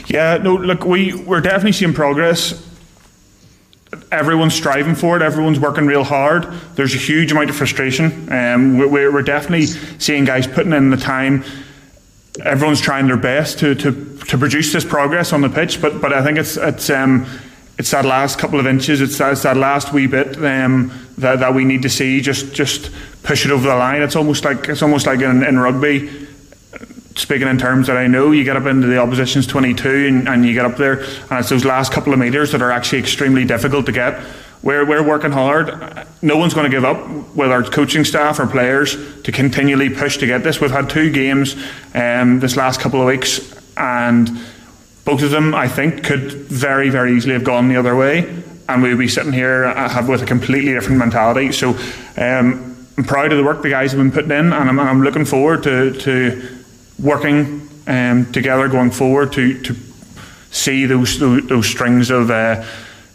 [0.08, 2.66] Yeah, no, look, we we're definitely seeing progress.
[4.10, 5.22] Everyone's striving for it.
[5.22, 6.44] Everyone's working real hard.
[6.74, 8.32] There's a huge amount of frustration.
[8.32, 11.44] Um, we're, we're definitely seeing guys putting in the time.
[12.44, 16.12] Everyone's trying their best to, to, to produce this progress on the pitch, but but
[16.12, 17.26] I think it's it's um,
[17.80, 21.40] it's that last couple of inches, it's that, it's that last wee bit um, that,
[21.40, 22.90] that we need to see just just
[23.22, 24.02] push it over the line.
[24.02, 26.28] It's almost like it's almost like in, in rugby.
[27.16, 30.46] Speaking in terms that I know, you get up into the opposition's 22 and, and
[30.46, 33.44] you get up there, and it's those last couple of metres that are actually extremely
[33.44, 34.20] difficult to get.
[34.62, 36.06] We're, we're working hard.
[36.20, 40.18] No one's going to give up, with our coaching staff or players, to continually push
[40.18, 40.60] to get this.
[40.60, 41.56] We've had two games
[41.94, 43.40] um, this last couple of weeks,
[43.76, 44.28] and
[45.06, 48.82] both of them, I think, could very, very easily have gone the other way, and
[48.82, 51.52] we'd be sitting here uh, with a completely different mentality.
[51.52, 51.70] So
[52.18, 55.02] um, I'm proud of the work the guys have been putting in, and I'm, I'm
[55.02, 56.58] looking forward to, to
[56.98, 59.74] working um, together going forward to, to
[60.50, 62.62] see those, those, those strings of uh,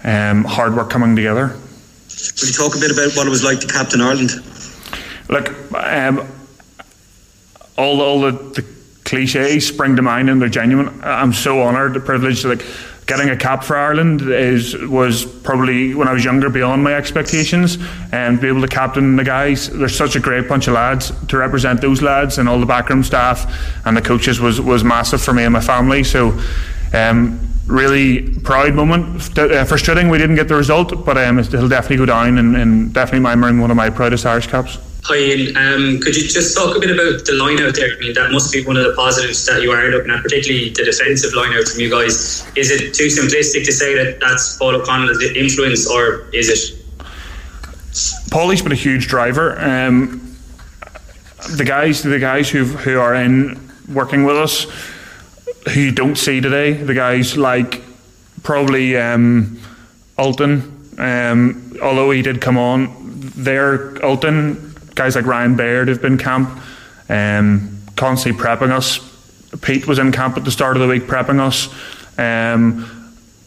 [0.05, 1.47] um, hard work coming together.
[1.47, 4.31] Will you talk a bit about what it was like to captain Ireland?
[5.27, 6.25] Look, um,
[7.77, 8.65] all, all the, the
[9.03, 11.01] cliches spring to mind and they're genuine.
[11.03, 12.63] I'm so honoured, the privilege, like
[13.07, 17.77] getting a cap for Ireland is was probably when I was younger beyond my expectations,
[18.11, 19.69] and be able to captain the guys.
[19.69, 23.03] There's such a great bunch of lads to represent those lads and all the backroom
[23.03, 26.03] staff and the coaches was was massive for me and my family.
[26.03, 26.39] So.
[26.93, 29.38] Um, really proud moment.
[29.38, 32.93] Uh, frustrating we didn't get the result, but um, it'll definitely go down and, and
[32.93, 34.78] definitely miming one of my proudest Irish caps.
[35.06, 37.95] Hi Ian, um, could you just talk a bit about the line out there?
[37.95, 40.69] I mean, that must be one of the positives that you are looking at, particularly
[40.69, 42.43] the defensive line out from you guys.
[42.56, 46.82] Is it too simplistic to say that that's Paul O'Connell's influence, or is it?
[48.32, 49.60] Paulie's been a huge driver.
[49.60, 50.36] Um,
[51.56, 54.65] the guys, the guys who who are in working with us,
[55.73, 57.82] who you don't see today, the guys like
[58.43, 59.60] probably um,
[60.17, 62.93] Ultan, um, although he did come on,
[63.36, 66.49] there Ultan guys like Ryan Baird have been camp,
[67.10, 68.99] um, constantly prepping us.
[69.62, 71.67] Pete was in camp at the start of the week prepping us.
[72.17, 72.91] Um,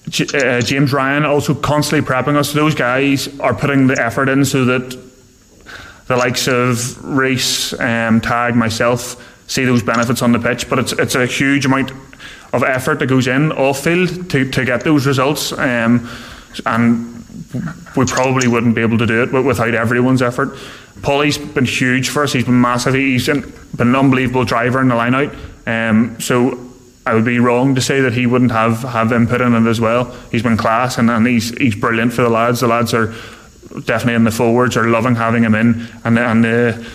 [0.08, 2.52] uh, James Ryan also constantly prepping us.
[2.52, 4.98] Those guys are putting the effort in so that
[6.06, 10.68] the likes of Rhys, um, Tadhg, myself see those benefits on the pitch.
[10.68, 11.92] But it's it's a huge amount
[12.52, 15.52] of effort that goes in off field to, to get those results.
[15.52, 16.08] Um,
[16.64, 17.14] and
[17.96, 20.56] we probably wouldn't be able to do it without everyone's effort.
[21.02, 22.32] Paulie's been huge for us.
[22.32, 22.94] He's been massive.
[22.94, 25.34] He's been an unbelievable driver in the line out.
[25.66, 26.68] Um, so
[27.06, 29.80] I would be wrong to say that he wouldn't have, have input in it as
[29.80, 30.14] well.
[30.30, 32.60] He's been class and, and he's he's brilliant for the lads.
[32.60, 33.14] The lads are
[33.84, 36.86] definitely in the forwards are loving having him in and and the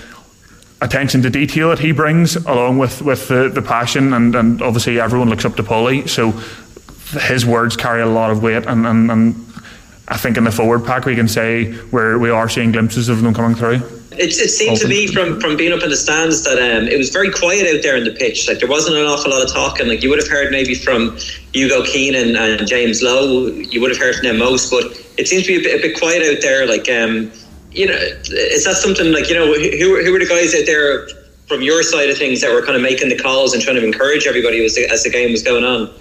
[0.83, 4.99] attention to detail that he brings along with, with the, the passion and, and obviously
[4.99, 6.31] everyone looks up to Paulie, So
[7.21, 9.35] his words carry a lot of weight and, and, and
[10.09, 13.21] I think in the forward pack we can say where we are seeing glimpses of
[13.21, 13.81] them coming through.
[14.11, 16.97] It, it seemed to me from, from being up in the stands that um, it
[16.97, 18.47] was very quiet out there in the pitch.
[18.47, 19.87] Like there wasn't an awful lot of talking.
[19.87, 21.17] Like you would have heard maybe from
[21.53, 24.85] Hugo Keenan and James Lowe, you would have heard from them most, but
[25.17, 26.67] it seems to be a bit, a bit quiet out there.
[26.67, 27.31] Like um,
[27.73, 31.07] you know, is that something like you know who who are the guys out there
[31.47, 33.85] from your side of things that were kind of making the calls and trying to
[33.85, 35.93] encourage everybody as the, as the game was going on?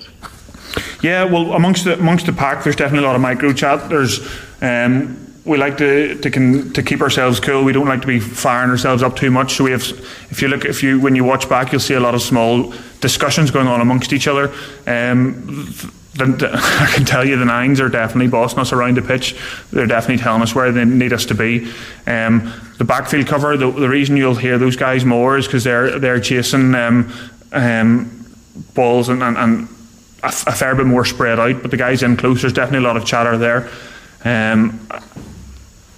[1.03, 3.89] Yeah, well, amongst the amongst the pack, there's definitely a lot of micro chat.
[3.89, 4.21] There's
[4.61, 7.65] um, we like to to, can, to keep ourselves cool.
[7.65, 9.55] We don't like to be firing ourselves up too much.
[9.55, 9.83] So we have,
[10.31, 12.73] if you look, if you when you watch back, you'll see a lot of small
[13.01, 14.53] discussions going on amongst each other.
[14.87, 19.03] Um, the, the, I can tell you the nines are definitely bossing us around the
[19.03, 19.37] pitch.
[19.70, 21.72] They're definitely telling us where they need us to be.
[22.07, 25.98] Um, the backfield cover, the, the, reason you'll hear those guys more is because they're
[25.98, 27.12] they're chasing um,
[27.53, 28.27] um,
[28.75, 29.68] balls and, and, and
[30.22, 31.62] a, a, fair bit more spread out.
[31.62, 33.70] But the guys in close, there's definitely a lot of chatter there.
[34.25, 34.87] Um,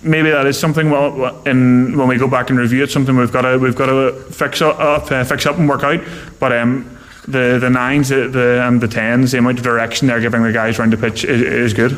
[0.03, 0.91] maybe that is something.
[0.91, 3.87] Well, in, when we go back and review it, something we've got to we've got
[3.87, 6.01] to fix up, uh, fix up and work out.
[6.39, 6.94] But um,
[7.27, 10.53] the the nines, the, the and the tens, the amount of direction they're giving the
[10.53, 11.93] guys around the pitch is, is good.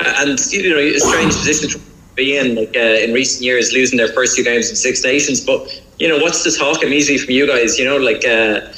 [0.00, 1.80] And you know, a strange position to
[2.14, 5.40] be in, like uh, in recent years, losing their first two games in Six Nations.
[5.40, 7.78] But you know, what's the talk immediately from you guys?
[7.78, 8.24] You know, like.
[8.24, 8.72] Uh,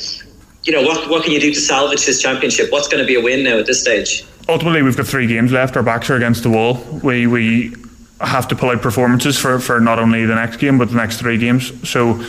[0.66, 2.72] you know, what, what can you do to salvage this championship?
[2.72, 4.24] What's going to be a win now at this stage?
[4.48, 5.76] Ultimately, we've got three games left.
[5.76, 6.84] Our backs are against the wall.
[7.04, 7.74] We we
[8.20, 11.18] have to pull out performances for, for not only the next game but the next
[11.18, 11.88] three games.
[11.88, 12.24] So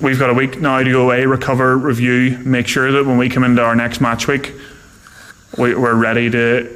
[0.00, 3.28] we've got a week now to go away, recover, review, make sure that when we
[3.28, 4.52] come into our next match week,
[5.56, 6.74] we, we're ready to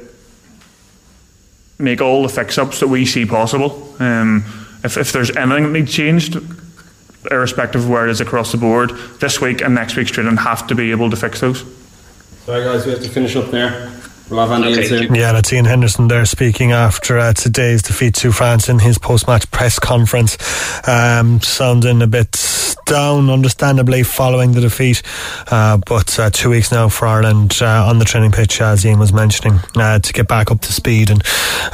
[1.79, 3.95] make all the fix ups that we see possible.
[3.99, 4.43] Um,
[4.83, 6.37] if, if there's anything that needs changed,
[7.31, 10.67] irrespective of where it is across the board, this week and next week's training have
[10.67, 11.63] to be able to fix those.
[12.45, 13.91] Sorry, guys, we have to finish up there.
[14.33, 15.15] We'll have Andy okay.
[15.15, 19.51] Yeah, that's Iain Henderson there speaking after uh, today's defeat to France in his post-match
[19.51, 20.39] press conference,
[20.87, 22.31] um, sounding a bit
[22.87, 25.03] down, understandably, following the defeat.
[25.51, 28.97] Uh, but uh, two weeks now for Ireland uh, on the training pitch, as Ian
[28.97, 31.23] was mentioning, uh, to get back up to speed and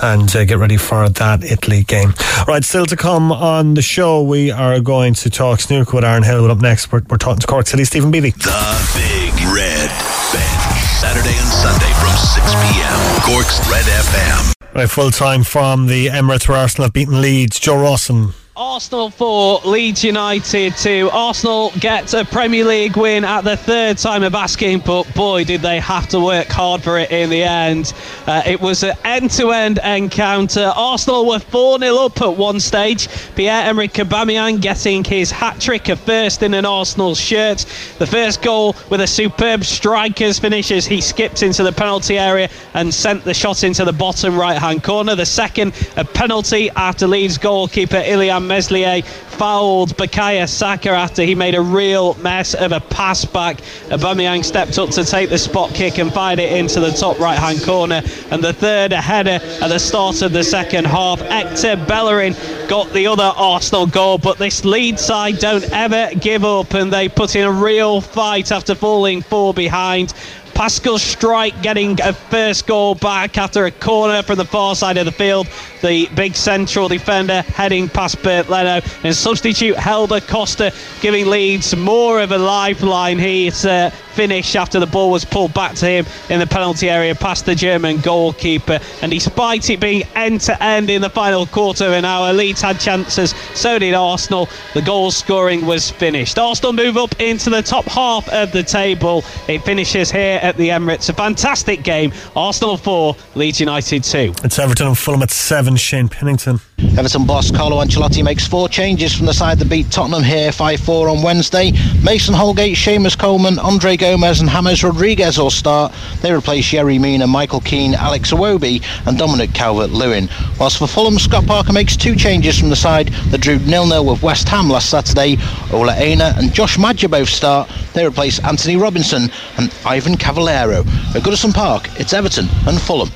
[0.02, 2.14] and uh, get ready for that Italy game.
[2.46, 6.24] Right, still to come on the show, we are going to talk snooker with Aaron
[6.24, 6.52] Hill.
[6.52, 8.32] Up next, we're, we're talking to Cork City, Steven Beattie.
[8.32, 9.90] The Big Red
[10.34, 13.00] Bench, Saturday and Sunday from 6 p.m.
[13.24, 14.54] Cork's Red FM.
[14.76, 17.60] Right, full time from the Emirates where Arsenal have beaten Leeds.
[17.60, 18.34] Joe Rawson.
[18.60, 21.10] Arsenal 4, Leeds United 2.
[21.14, 25.62] Arsenal get a Premier League win at the third time of asking, but boy, did
[25.62, 27.94] they have to work hard for it in the end.
[28.28, 30.74] Uh, it was an end to end encounter.
[30.76, 33.08] Arsenal were 4 0 up at one stage.
[33.34, 37.60] Pierre Emerick Aubameyang getting his hat trick, a first in an Arsenal shirt.
[37.98, 42.50] The first goal with a superb striker's finish as he skipped into the penalty area
[42.74, 45.16] and sent the shot into the bottom right hand corner.
[45.16, 51.56] The second, a penalty after Leeds goalkeeper Illan Meslier fouled Bukayo Saka after he made
[51.56, 53.62] a real mess of a pass back.
[53.88, 57.38] Aubameyang stepped up to take the spot kick and fired it into the top right
[57.38, 58.02] hand corner.
[58.32, 61.22] And the third, a header at the start of the second half.
[61.22, 62.36] Hector Bellerin
[62.68, 67.08] got the other Arsenal goal, but this Leeds side don't ever give up and they
[67.08, 70.14] put in a real fight after falling four behind.
[70.60, 75.06] Pascal Struijk getting a first goal back after a corner from the far side of
[75.06, 75.48] the field.
[75.82, 78.86] The big central defender heading past Bernd Leno.
[79.06, 83.18] And substitute Helder Costa giving Leeds more of a lifeline.
[83.20, 87.16] He's uh, finished after the ball was pulled back to him in the penalty area
[87.16, 88.78] past the German goalkeeper.
[89.02, 92.62] And despite it being end to end in the final quarter of an hour, Leeds
[92.62, 94.50] had chances, so did Arsenal.
[94.74, 96.38] The goal scoring was finished.
[96.38, 99.24] Arsenal move up into the top half of the table.
[99.48, 101.08] It finishes here at the Emirates.
[101.08, 102.12] A fantastic game.
[102.36, 104.34] Arsenal 4, Leeds United 2.
[104.44, 105.78] It's Everton and Fulham at 7.
[105.78, 106.60] Shane Pennington.
[106.98, 110.80] Everton boss Carlo Ancelotti makes four changes from the side that beat Tottenham here 5
[110.80, 111.72] 4 on Wednesday.
[112.04, 115.94] Mason Holgate, Seamus Coleman, Andre Gomes, and James Rodriguez all start.
[116.22, 120.30] They replace Yerry Mina, Michael Keane, Alex Iwobi, and Dominic Calvert Lewin.
[120.60, 124.06] Whilst for Fulham, Scott Parker makes two changes from the side that drew nil nil
[124.06, 125.38] with West Ham last Saturday.
[125.72, 127.70] Ola Aina and Josh Maja both start.
[127.94, 130.80] They replace Anthony Robinson and Ivan Cavaleiro.
[131.14, 133.10] At Goodison Park, it's Everton and Fulham.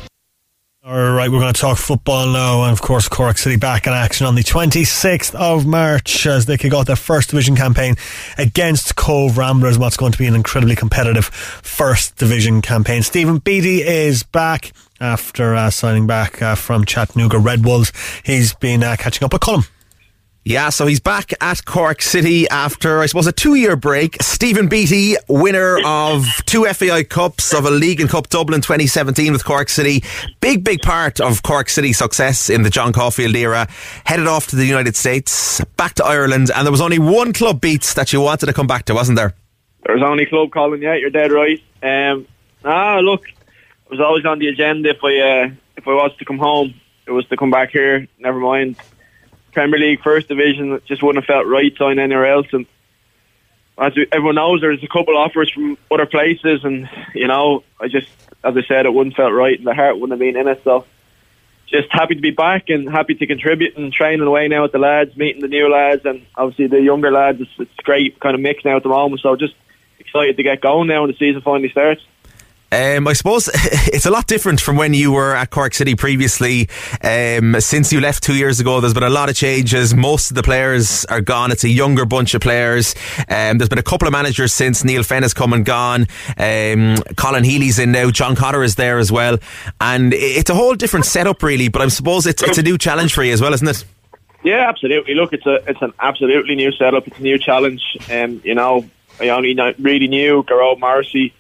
[0.86, 3.94] All right, we're going to talk football now, and of course, Cork City back in
[3.94, 7.96] action on the 26th of March as they kick off their first division campaign
[8.38, 9.78] against Cobh Ramblers.
[9.78, 13.02] What's going to be an incredibly competitive first division campaign.
[13.02, 17.94] Steven Beattie is back after uh, signing back uh, from Chattanooga Red Wolves.
[18.26, 19.66] He's been uh, catching up with Colm.
[20.46, 24.22] Yeah, so he's back at Cork City after, I suppose, a two year break.
[24.22, 29.46] Steven Beattie, winner of two FAI Cups of a League and Cup Dublin 2017 with
[29.46, 30.04] Cork City.
[30.42, 33.70] Big, big part of Cork City's success in the John Caulfield era.
[34.06, 37.62] Headed off to the United States, back to Ireland, and there was only one club
[37.62, 39.34] beats that you wanted to come back to, wasn't there?
[39.86, 41.64] There was only club calling, yeah, you're dead right.
[41.82, 42.28] Um,
[42.66, 46.26] ah, look, it was always on the agenda if I, uh, if I was to
[46.26, 46.74] come home.
[47.06, 48.76] It was to come back here, never mind
[49.54, 52.48] Premier League First Division just wouldn't have felt right signing anywhere else.
[52.52, 52.66] And
[53.78, 57.88] as everyone knows, there's a couple of offers from other places, and you know, I
[57.88, 58.10] just,
[58.44, 60.62] as I said, it wouldn't felt right, and the heart wouldn't have been in it.
[60.64, 60.86] So,
[61.68, 64.80] just happy to be back and happy to contribute and training away now with the
[64.80, 67.42] lads, meeting the new lads, and obviously the younger lads.
[67.42, 69.22] It's, it's great, kind of mix now at the moment.
[69.22, 69.56] So, just
[70.00, 72.02] excited to get going now when the season finally starts.
[72.74, 76.70] Um, I suppose it's a lot different from when you were at Cork City previously.
[77.04, 79.94] Um, since you left two years ago, there's been a lot of changes.
[79.94, 81.52] Most of the players are gone.
[81.52, 82.96] It's a younger bunch of players.
[83.30, 86.08] Um, there's been a couple of managers since Neale Fenn has come and gone.
[86.36, 88.10] Um, Colin Healy's in now.
[88.10, 89.38] John Cotter is there as well.
[89.80, 91.68] And it's a whole different setup, really.
[91.68, 93.86] But I suppose it's, it's a new challenge for you as well, isn't it?
[94.44, 95.14] Yeah, absolutely.
[95.14, 97.08] Look, it's a it's an absolutely new setup.
[97.08, 97.98] It's a new challenge.
[98.12, 101.34] Um, you know, I only really knew Gearóid Morrissey,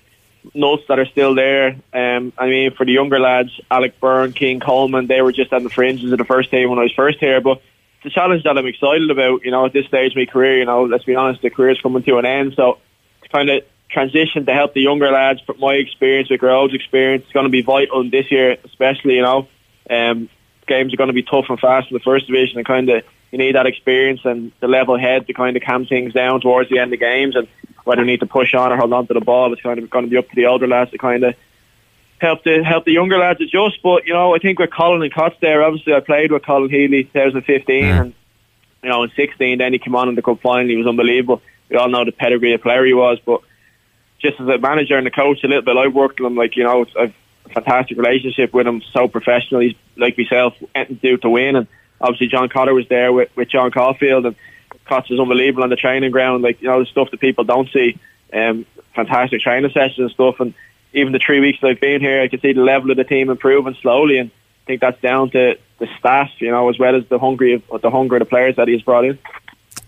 [0.53, 1.75] notes that are still there.
[1.93, 5.63] Um, I mean, for the younger lads, Alec Byrne, Cian Coleman, they were just on
[5.63, 7.41] the fringes of the first team when I was first here.
[7.41, 7.61] But
[7.97, 9.43] it's a challenge that I'm excited about.
[9.45, 11.79] You know, at this stage of my career, you know, let's be honest, the career's
[11.81, 12.53] coming to an end.
[12.55, 12.79] So
[13.21, 17.25] to kind of transition to help the younger lads, from my experience with Gearóid's experience,
[17.25, 19.15] is going to be vital this year, especially.
[19.15, 19.47] You know,
[19.89, 20.29] um,
[20.67, 23.03] games are going to be tough and fast in the first division, and kind of
[23.31, 26.69] you need that experience and the level head to kind of calm things down towards
[26.69, 27.47] the end of games, and
[27.83, 29.89] whether you need to push on or hold on to the ball, it's kind of
[29.89, 31.35] going to be up to the older lads to kind of
[32.19, 33.81] help the help the younger lads adjust.
[33.83, 36.69] But you know, I think with Colin and Cots there, obviously I played with Colin
[36.69, 38.01] Healy 2015, mm.
[38.01, 38.13] and
[38.81, 40.67] you know in 16, then he came on in the cup final.
[40.67, 41.41] He was unbelievable.
[41.69, 43.41] We all know the pedigree of player he was, but
[44.21, 46.35] just as a manager and a coach, a little bit, I've worked with him.
[46.35, 47.13] Like you know, I've
[47.45, 48.81] a fantastic relationship with him.
[48.93, 49.61] So professional.
[49.61, 51.55] He's like myself, anything to do to win.
[51.55, 51.67] And
[51.99, 54.35] obviously John Cotter was there with, with John Caulfield, and
[54.85, 56.43] Cots is unbelievable on the training ground.
[56.43, 57.99] Like you know, the stuff that people don't see.
[58.31, 58.65] Um,
[58.95, 60.39] fantastic training sessions and stuff.
[60.39, 60.53] And
[60.93, 63.03] even the three weeks that I've been here, I can see the level of the
[63.03, 64.17] team improving slowly.
[64.17, 67.63] And I think that's down to the staff, you know, as well as the hungry
[67.69, 69.19] of the hunger of the players that he's brought in.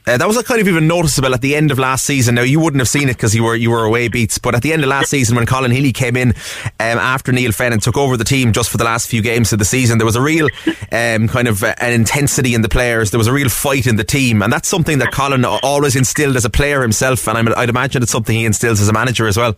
[0.07, 2.35] Uh, that was like kind of even noticeable at the end of last season.
[2.35, 4.61] Now you wouldn't have seen it because you were you were away beats, but at
[4.61, 7.81] the end of last season when Colin Healy came in um, after Neale Fenn and
[7.81, 10.15] took over the team just for the last few games of the season, there was
[10.15, 10.47] a real
[10.91, 13.09] um, kind of uh, an intensity in the players.
[13.09, 16.35] There was a real fight in the team, and that's something that Colin always instilled
[16.35, 19.27] as a player himself, and I'm, I'd imagine it's something he instills as a manager
[19.27, 19.55] as well.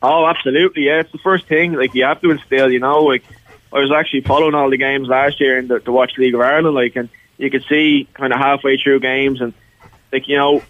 [0.00, 0.84] Oh, absolutely.
[0.84, 1.72] Yeah, it's the first thing.
[1.72, 2.70] Like you have to instill.
[2.70, 3.24] You know, like
[3.72, 6.74] I was actually following all the games last year the, to watch League of Ireland.
[6.74, 9.52] Like, and you could see kind of halfway through games and
[10.12, 10.62] like you know,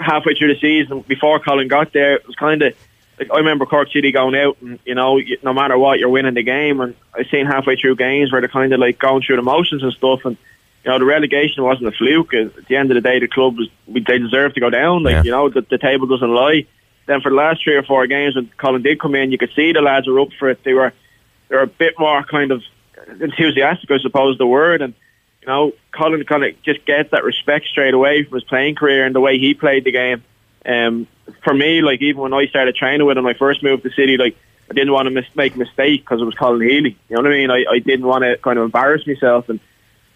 [0.00, 2.74] halfway through the season before Colin got there, it was kind of
[3.18, 6.34] like I remember Cork City going out and you know, no matter what, you're winning
[6.34, 6.80] the game.
[6.80, 9.82] And I seen halfway through games where they're kind of like going through the motions
[9.82, 10.24] and stuff.
[10.24, 10.36] And
[10.84, 12.34] you know, the relegation wasn't a fluke.
[12.34, 15.02] At the end of the day, the club was they deserved to go down.
[15.02, 15.22] Like Yeah.
[15.22, 16.66] you know, the, the table doesn't lie.
[17.06, 19.52] Then for the last three or four games when Colin did come in, you could
[19.54, 20.64] see the lads were up for it.
[20.64, 20.92] They were
[21.48, 22.62] they were a bit more kind of
[23.20, 24.82] enthusiastic, I suppose the word.
[24.82, 24.94] And
[25.44, 29.04] you know, Colin kind of just gets that respect straight away from his playing career
[29.04, 30.22] and the way he played the game.
[30.64, 31.06] Um,
[31.42, 34.16] for me, like even when I started training with him, I first moved to City,
[34.16, 34.36] like
[34.70, 36.96] I didn't want to mis- make a mistake because it was Colin Healy.
[37.10, 37.50] You know what I mean?
[37.50, 39.60] I, I didn't want to kind of embarrass myself, and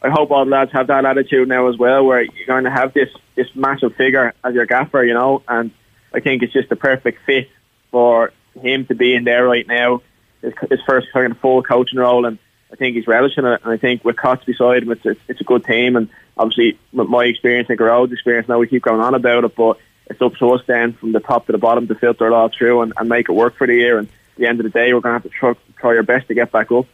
[0.01, 2.71] I hope all the lads have that attitude now as well, where you're going to
[2.71, 5.43] have this this massive figure as your gaffer, you know.
[5.47, 5.71] And
[6.15, 7.51] I think it's just the perfect fit
[7.91, 10.01] for him to be in there right now.
[10.41, 12.39] His, his first kind of full coaching role, and
[12.73, 13.61] I think he's relishing it.
[13.65, 15.97] And I think with Cots beside him, it's a, it's a good team.
[15.97, 19.79] And obviously, my experience and Gearóid's experience, now we keep going on about it, but
[20.07, 22.49] it's up to us then from the top to the bottom to filter it all
[22.49, 23.99] through and, and make it work for the year.
[23.99, 26.03] And at the end of the day, we're going to have to try, try our
[26.03, 26.87] best to get back up.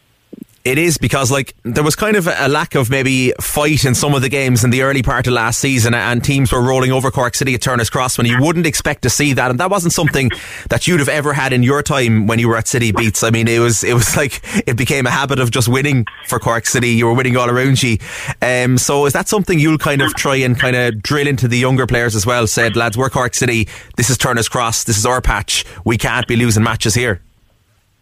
[0.65, 4.15] It is because like there was kind of a lack of maybe fight in some
[4.15, 7.11] of the games in the early part of last season, and teams were rolling over
[7.11, 9.93] Cork City at Turner's Cross when you wouldn't expect to see that, and that wasn't
[9.93, 10.31] something
[10.71, 13.21] that you'd have ever had in your time when you were at City Beats.
[13.21, 16.39] I mean, it was it was like it became a habit of just winning for
[16.39, 16.89] Cork City.
[16.89, 17.99] You were winning all around you.
[18.41, 21.59] Um, so is that something you'll kind of try and kind of drill into the
[21.59, 22.47] younger players as well?
[22.47, 23.67] Said lads, we're Cork City.
[23.97, 24.85] This is Turner's Cross.
[24.85, 25.63] This is our patch.
[25.83, 27.21] We can't be losing matches here.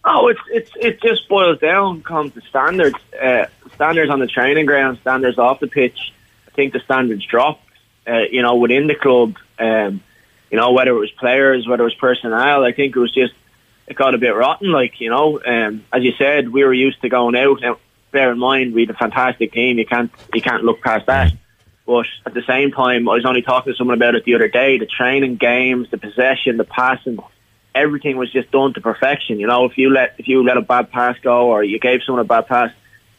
[0.05, 2.97] Oh, it's it's it just boils down comes to standards.
[3.19, 3.45] Uh,
[3.75, 6.13] standards on the training ground, standards off the pitch.
[6.47, 7.61] I think the standards dropped.
[8.05, 9.37] Uh, you know, within the club.
[9.57, 10.01] Um,
[10.51, 12.63] you know, whether it was players, whether it was personnel.
[12.63, 13.33] I think it was just
[13.87, 14.71] it got a bit rotten.
[14.71, 17.61] Like you know, um, as you said, we were used to going out.
[17.61, 17.77] Now,
[18.11, 19.77] bear in mind, we had a fantastic team.
[19.77, 21.31] You can't you can't look past that.
[21.85, 24.47] But at the same time, I was only talking to someone about it the other
[24.47, 24.77] day.
[24.77, 27.19] The training games, the possession, the passing,
[27.75, 29.39] everything was just done to perfection.
[29.39, 32.01] You know, if you let if you let a bad pass go or you gave
[32.03, 32.71] someone a bad pass,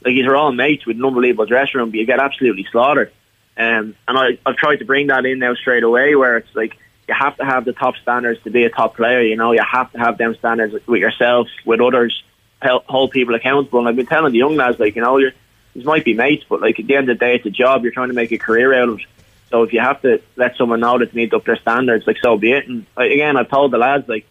[0.05, 3.13] like these are all mates with an unbelievable dressing room, but you get absolutely slaughtered.
[3.57, 6.77] Um, and I, I've tried to bring that in now straight away, where it's like
[7.09, 9.21] you have to have the top standards to be a top player.
[9.21, 12.23] You know, you have to have them standards with yourself, with others,
[12.61, 13.81] help hold people accountable.
[13.81, 15.33] And I've been telling the young lads, like you know, you're,
[15.75, 17.83] these might be mates, but like at the end of the day, it's a job.
[17.83, 19.07] You're trying to make a career out of it.
[19.51, 22.07] So if you have to let someone know that they need to up their standards,
[22.09, 22.67] like so be it.
[22.67, 24.27] And like, again, I've told the lads like,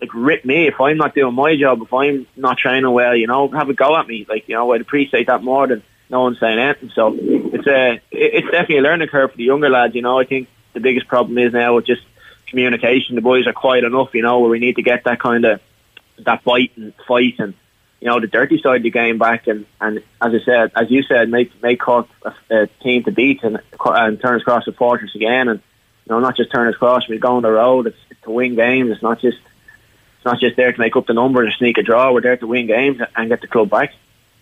[0.00, 3.26] like rip me if I'm not doing my job, if I'm not training well, you
[3.26, 4.26] know, have a go at me.
[4.28, 6.90] Like you know, I'd appreciate that more than no one saying anything.
[6.94, 9.94] So it's uh, a it's definitely a learning curve for the younger lads.
[9.94, 12.02] You know, I think the biggest problem is now with just
[12.46, 13.14] communication.
[13.14, 15.60] The boys are quiet enough, you know, where we need to get that kind of
[16.18, 17.54] that bite and fight and
[18.00, 19.46] you know the dirty side of the game back.
[19.46, 23.12] And, and as I said, as you said, make make Cork a, a team to
[23.12, 25.48] beat and, and Turner's Cross the fortress again.
[25.48, 25.60] And
[26.06, 27.08] you know, not just Turner's Cross.
[27.08, 27.86] We go on the road.
[27.86, 28.90] It's, it's to win games.
[28.90, 29.38] It's not just
[30.20, 32.12] it's not just there to make up the numbers or sneak a draw.
[32.12, 33.94] We're there to win games and get the club back.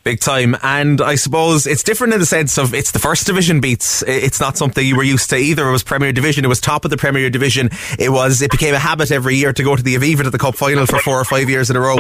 [0.09, 0.57] Big time.
[0.63, 4.03] And I suppose it's different in the sense of it's the first division beats.
[4.07, 5.69] It's not something you were used to either.
[5.69, 6.47] It was Premier Division.
[6.47, 7.69] It was top of the Premier Division.
[7.99, 10.39] It was, it became a habit every year to go to the Aviva to the
[10.39, 11.99] Cup final for four or five years in a row.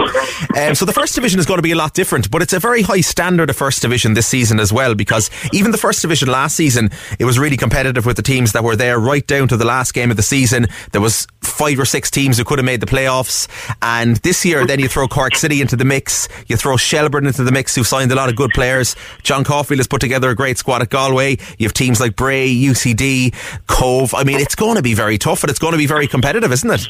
[0.56, 2.58] Um, so the first division is going to be a lot different, but it's a
[2.58, 6.30] very high standard of first division this season as well because even the first division
[6.30, 6.88] last season,
[7.18, 9.92] it was really competitive with the teams that were there right down to the last
[9.92, 10.66] game of the season.
[10.92, 13.48] There was five or six teams who could have made the playoffs.
[13.82, 16.28] And this year, then you throw Cork City into the mix.
[16.46, 18.96] You throw Shelbourne into the mix who signed a lot of good players.
[19.22, 21.38] John Caulfield has put together a great squad at Galway.
[21.58, 23.34] You have teams like Bray, UCD,
[23.66, 24.14] Cobh.
[24.14, 26.52] I mean, it's going to be very tough and it's going to be very competitive,
[26.52, 26.88] isn't it?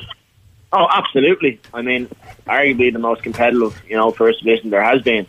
[0.72, 1.60] Oh, absolutely.
[1.72, 2.08] I mean,
[2.46, 5.26] arguably the most competitive, you know, first division there has been.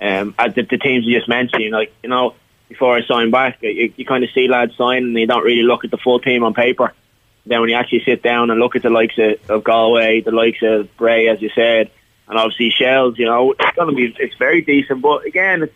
[0.00, 2.34] Um, at the, the teams you just mentioned, like, you know,
[2.68, 5.62] before I sign back, you, you kind of see lads sign and you don't really
[5.62, 6.92] look at the full team on paper.
[7.46, 10.30] Then when you actually sit down and look at the likes of, of Galway, the
[10.30, 11.90] likes of Bray, as you said,
[12.30, 15.02] and obviously Shells, you know, it's going to be it's very decent.
[15.02, 15.74] But again, it's,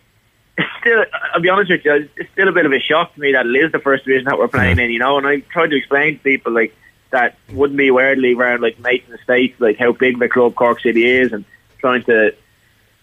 [0.57, 3.21] it's still, I'll be honest with you, it's still a bit of a shock to
[3.21, 5.19] me that it is the first division that we're playing in, you know.
[5.19, 6.73] And I tried to explain to people like
[7.11, 10.81] that wouldn't be weirdly around like making the Estates, like how big the club Cork
[10.81, 11.45] City is, and
[11.79, 12.37] trying to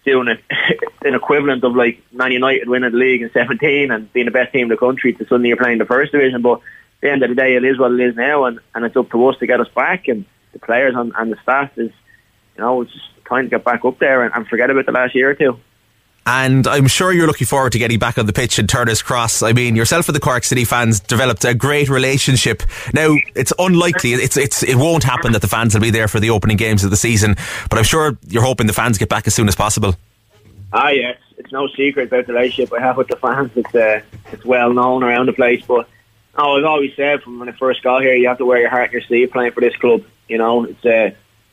[0.06, 0.28] do an,
[1.02, 4.54] an equivalent of like Man United winning the league in 17 and being the best
[4.54, 6.40] team in the country to suddenly you're playing the first division.
[6.40, 6.60] But at
[7.02, 9.10] the end of the day, it is what it is now, and, and it's up
[9.10, 10.08] to us to get us back.
[10.08, 10.24] And
[10.54, 11.92] the players and, and the staff is,
[12.56, 14.92] you know, it's just trying to get back up there and, and forget about the
[14.92, 15.58] last year or two.
[16.24, 19.42] And I'm sure you're looking forward to getting back on the pitch in Turner's Cross.
[19.42, 22.62] I mean, yourself and the Cork City fans developed a great relationship.
[22.94, 26.20] Now, it's unlikely, it's, it's, it won't happen that the fans will be there for
[26.20, 27.34] the opening games of the season,
[27.68, 29.96] but I'm sure you're hoping the fans get back as soon as possible.
[30.72, 31.18] Ah, yes.
[31.38, 33.50] It's no secret about the relationship I have with the fans.
[33.56, 34.00] It's, uh,
[34.30, 35.88] it's well known around the place, but
[36.36, 38.70] oh, I've always said from when I first got here, you have to wear your
[38.70, 40.04] heart in your sleeve playing for this club.
[40.28, 41.10] You know, it's, uh,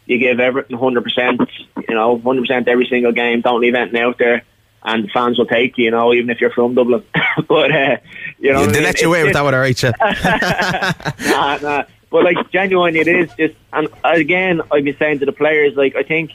[0.10, 1.48] you give everything 100%,
[1.88, 3.42] you know, 100% every single game.
[3.42, 4.44] Don't leave anything out there
[4.84, 7.04] and the fans will take you, you know, even if you're from Dublin.
[7.48, 7.98] but uh,
[8.40, 8.84] you know, they I mean?
[8.84, 9.92] let you away with that one, alright, you?
[11.30, 11.84] nah, nah.
[12.10, 13.56] But like genuinely, it is just.
[13.72, 16.32] And again, I've been saying to the players, like I think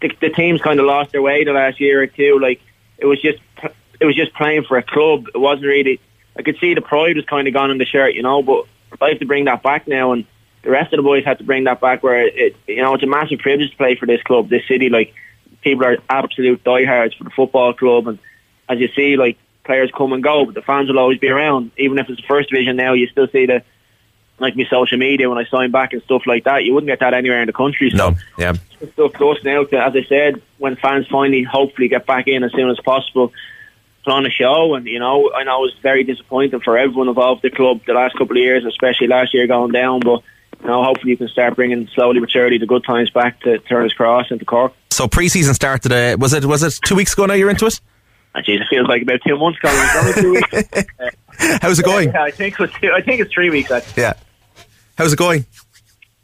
[0.00, 2.38] the, the team's kind of lost their way the last year or two.
[2.40, 2.60] Like
[2.98, 3.38] it was just,
[4.00, 5.28] it was just playing for a club.
[5.34, 6.00] It wasn't really.
[6.36, 8.42] I could see the pride was kind of gone in the shirt, you know.
[8.42, 8.64] But
[9.00, 10.24] I have to bring that back now, and
[10.62, 12.02] the rest of the boys have to bring that back.
[12.02, 14.88] Where it, you know, it's a massive privilege to play for this club, this city.
[14.88, 15.14] Like
[15.62, 18.18] people are absolute diehards for the football club, and
[18.68, 21.70] as you see, like players come and go, but the fans will always be around.
[21.76, 23.62] Even if it's the first division now, you still see the
[24.40, 26.64] like my social media when I sign back and stuff like that.
[26.64, 27.90] You wouldn't get that anywhere in the country.
[27.90, 28.52] So no, yeah.
[28.92, 29.64] Stuff to now.
[29.64, 33.32] To, as I said, when fans finally, hopefully, get back in as soon as possible,
[34.04, 34.74] put on a show.
[34.74, 37.94] And you know, I know it was very disappointing for everyone involved the club the
[37.94, 40.22] last couple of years, especially last year going down, but.
[40.64, 43.94] Know, hopefully you can start bringing slowly but surely the good times back to Turner's
[43.94, 44.72] Cross and to Cork.
[44.90, 45.92] So pre-season started.
[45.92, 47.26] Uh, was it was it two weeks ago?
[47.26, 47.80] Now you're into it.
[48.34, 50.12] Oh, geez, it feels like about two months ago.
[50.14, 50.52] Two weeks.
[50.52, 51.10] Uh,
[51.62, 52.10] How's it going?
[52.10, 53.70] Yeah, I think it was two, I think it's three weeks.
[53.70, 54.02] Actually.
[54.02, 54.14] Yeah.
[54.96, 55.46] How's it going?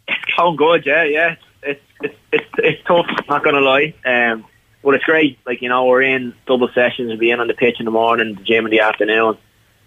[0.09, 0.85] It's going good.
[0.85, 1.37] Yeah, yeah.
[1.63, 3.07] It's it's it's, it's tough.
[3.29, 3.95] Not gonna lie.
[4.05, 4.45] Um,
[4.83, 5.39] but it's great.
[5.47, 8.35] Like you know, we're in double sessions and being on the pitch in the morning,
[8.35, 9.39] the gym in the afternoon.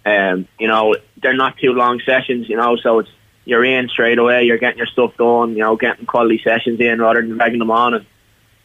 [0.06, 2.48] Um, you know, they're not too long sessions.
[2.50, 3.10] You know, so it's
[3.48, 4.44] you're in straight away.
[4.44, 5.52] You're getting your stuff done.
[5.52, 7.94] You know, getting quality sessions in rather than dragging them on.
[7.94, 8.06] And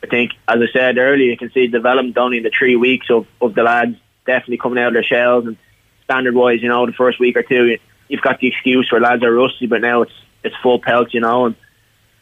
[0.03, 3.09] I think, as I said earlier, you can see development only in the three weeks
[3.09, 5.47] of, of the lads definitely coming out of their shells.
[5.47, 5.57] And
[6.03, 7.79] standard wise, you know, the first week or two,
[8.09, 10.13] you've got the excuse where lads are rusty, but now it's
[10.43, 11.55] it's full pelt, you know, and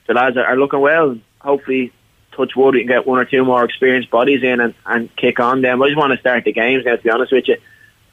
[0.06, 1.12] the lads are, are looking well.
[1.12, 1.94] And hopefully,
[2.36, 5.40] touch wood, we can get one or two more experienced bodies in and, and kick
[5.40, 5.82] on them.
[5.82, 7.56] I just want to start the games now, to be honest with you.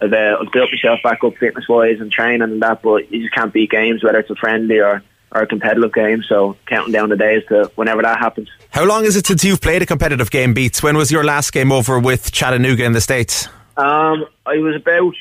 [0.01, 3.21] I've, uh, I've built myself back up fitness wise and training and that, but you
[3.21, 6.23] just can't beat games, whether it's a friendly or, or a competitive game.
[6.23, 8.49] So counting down the days to whenever that happens.
[8.69, 10.83] How long is it since you've played a competitive game, Beats?
[10.83, 13.47] When was your last game over with Chattanooga in the States?
[13.75, 15.13] Um, I was about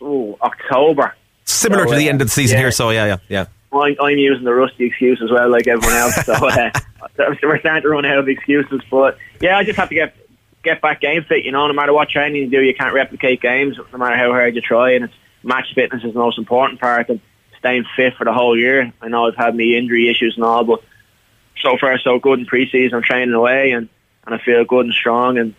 [0.00, 1.14] oh, October.
[1.44, 2.62] Similar So, to the uh, end of the season yeah.
[2.62, 3.46] here, so yeah, yeah, yeah.
[3.72, 6.14] I'm, I'm using the rusty excuse as well, like everyone else.
[6.26, 6.70] So uh,
[7.42, 8.80] we're starting to run out of excuses.
[8.90, 10.14] But yeah, I just have to get
[10.62, 11.44] get back game fit.
[11.44, 14.30] You know, no matter what training you do, you can't replicate games, no matter how
[14.30, 14.92] hard you try.
[14.92, 17.20] And it's match fitness is the most important part and
[17.58, 18.92] staying fit for the whole year.
[19.00, 20.82] I know I've had me injury issues and all, but
[21.60, 22.96] so far so good in pre-season.
[22.96, 23.88] I'm training away and,
[24.26, 25.38] and I feel good and strong.
[25.38, 25.54] And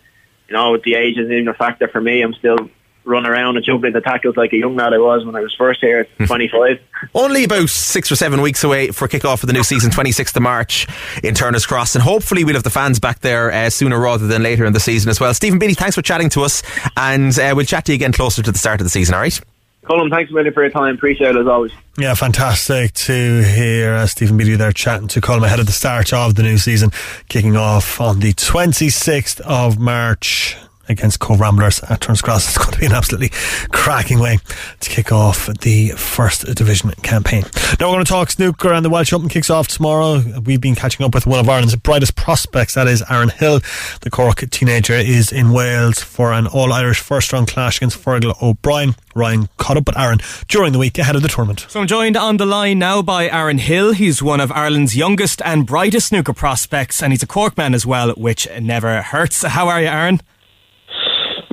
[0.47, 2.21] you know, with the age isn't even a factor for me.
[2.21, 2.69] I'm still
[3.05, 5.53] running around and jumping the tackles like a young lad I was when I was
[5.53, 6.79] first here at 25.
[7.13, 10.41] Only about six or seven weeks away for kick-off for the new season, 26th of
[10.41, 10.87] March
[11.23, 11.95] in Turner's Cross.
[11.95, 14.79] And hopefully we'll have the fans back there uh, sooner rather than later in the
[14.79, 15.33] season as well.
[15.33, 16.63] Steven Beattie, thanks for chatting to us.
[16.95, 19.21] And uh, we'll chat to you again closer to the start of the season, all
[19.21, 19.39] right?
[19.83, 20.95] Colin, thanks a million for your time.
[20.95, 21.73] Appreciate it as always.
[21.97, 26.13] Yeah, fantastic to hear uh, Steven Beattie there chatting to Colin ahead of the start
[26.13, 26.91] of the new season,
[27.27, 30.55] kicking off on the 26th of March
[30.89, 32.43] against Cobh Ramblers at Turner's Cross.
[32.53, 33.29] It's going to be an absolutely
[33.71, 34.37] cracking way
[34.79, 37.43] to kick off the first division campaign.
[37.79, 40.21] Now we're going to talk snooker and the Welsh Open kicks off tomorrow.
[40.45, 43.61] We've been catching up with one of Ireland's brightest prospects, that is Aaron Hill.
[44.01, 48.39] The Cork teenager is in Wales for an All Irish first round clash against Fergal
[48.41, 48.95] O'Brien.
[49.15, 51.65] Ryan caught up with Aaron during the week ahead of the tournament.
[51.69, 53.93] So I'm joined on the line now by Aaron Hill.
[53.93, 57.85] He's one of Ireland's youngest and brightest snooker prospects, and he's a Cork man as
[57.85, 59.43] well, which never hurts.
[59.43, 60.19] How are you, Aaron?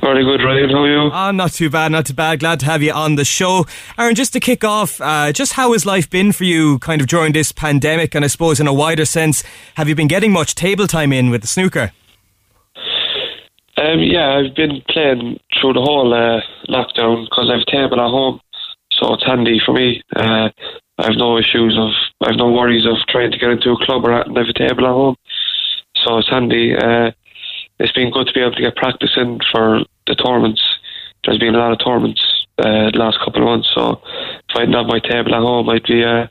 [0.01, 0.69] Very good, Ryan.
[0.71, 1.09] How are you?
[1.13, 2.39] Ah, not too bad, not too bad.
[2.39, 3.67] Glad to have you on the show.
[3.99, 7.07] Aaron, just to kick off, uh, just how has life been for you kind of
[7.07, 8.15] during this pandemic?
[8.15, 9.43] And I suppose in a wider sense,
[9.75, 11.91] have you been getting much table time in with the snooker?
[13.77, 18.01] Um, yeah, I've been playing through the whole uh, lockdown because I have a table
[18.01, 18.39] at home,
[18.91, 20.01] so it's handy for me.
[20.15, 20.49] Uh,
[20.97, 21.91] I have no issues of,
[22.21, 24.35] I have no worries of trying to get into a club or anything.
[24.35, 25.15] I have a table at home,
[25.95, 26.75] so it's handy.
[26.75, 27.11] Uh,
[27.79, 29.81] it's been good to be able to get practice in for
[30.11, 30.61] the tournaments.
[31.23, 32.21] There's been a lot of tournaments
[32.59, 34.01] uh, the last couple of months, so
[34.49, 36.27] if I didn't have my table at home, I'd be uh,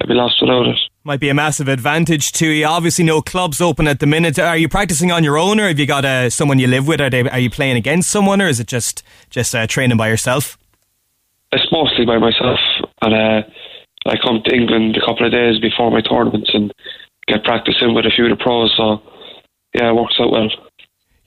[0.00, 0.78] I'd be lost without it.
[1.04, 2.66] Might be a massive advantage to you.
[2.66, 4.38] Obviously, no clubs open at the minute.
[4.38, 7.00] Are you practicing on your own, or have you got uh, someone you live with?
[7.00, 10.08] Are they are you playing against someone, or is it just just uh, training by
[10.08, 10.58] yourself?
[11.52, 12.58] It's mostly by myself,
[13.02, 13.42] and uh,
[14.06, 16.72] I come to England a couple of days before my tournaments and
[17.28, 18.74] get practicing with a few of the pros.
[18.76, 19.02] So
[19.74, 20.48] yeah, it works out well.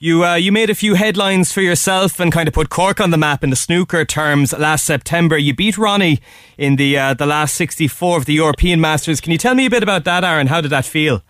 [0.06, 3.10] You uh, you made a few headlines for yourself and kind of put Cork on
[3.10, 5.36] the map in the snooker terms last September.
[5.36, 6.20] You beat Ronnie
[6.56, 9.20] in the uh, the last 64 of the European Masters.
[9.20, 10.46] Can you tell me a bit about that, Aaron?
[10.46, 11.24] How did that feel?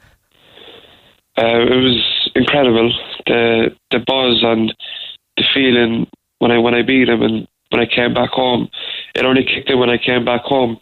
[1.39, 2.93] Uh, it was incredible.
[3.25, 4.75] The the buzz and
[5.39, 6.07] the feeling
[6.41, 8.69] when I when I beat him and when I came back home.
[9.15, 10.77] It only kicked in when I came back home.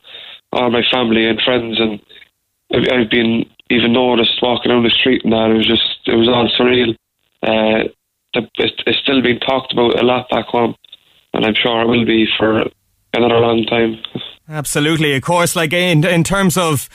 [0.50, 2.00] All my family and friends and
[2.74, 5.52] I've, I've been even noticed walking down the street and that.
[5.52, 6.96] It was just it was all surreal
[7.44, 7.84] uh,
[8.34, 10.74] it's still being talked about a lot back home,
[11.32, 12.64] and I'm sure it will be for
[13.12, 13.98] another long time.
[14.48, 15.56] Absolutely, of course.
[15.56, 16.88] Like in in terms of.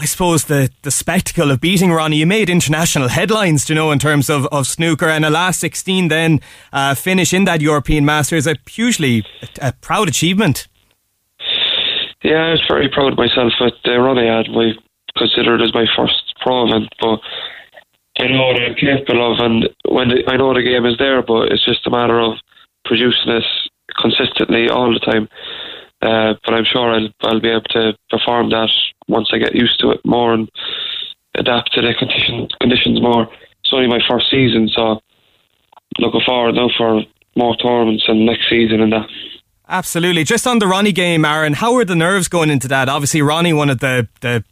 [0.00, 3.98] I suppose the, the spectacle of beating Ronnie, you made international headlines, you know, in
[3.98, 6.40] terms of, of snooker, and a last 16 then
[6.72, 9.24] uh, finish in that European Masters, a hugely
[9.60, 10.68] a, a proud achievement.
[12.22, 14.28] Yeah, I was very proud of myself at uh, Ronnie.
[14.28, 14.70] I had my
[15.16, 17.18] considered as my first pro event, but
[18.18, 21.52] I know I'm capable of, and when the, I know the game is there, but
[21.52, 22.34] it's just a matter of
[22.84, 23.44] producing this
[24.00, 25.28] consistently all the time.
[26.00, 28.70] Uh, but I'm sure I'll I'll be able to perform that
[29.08, 30.48] once I get used to it more and
[31.34, 33.28] adapt to the condition, conditions more.
[33.62, 35.00] It's only my first season, so
[35.98, 37.02] looking forward now for
[37.36, 39.08] more tournaments and next season and that.
[39.68, 40.24] Absolutely.
[40.24, 42.88] Just on the Ronnie game, Aaron, how were the nerves going into that?
[42.88, 44.44] Obviously, Ronnie, one of the the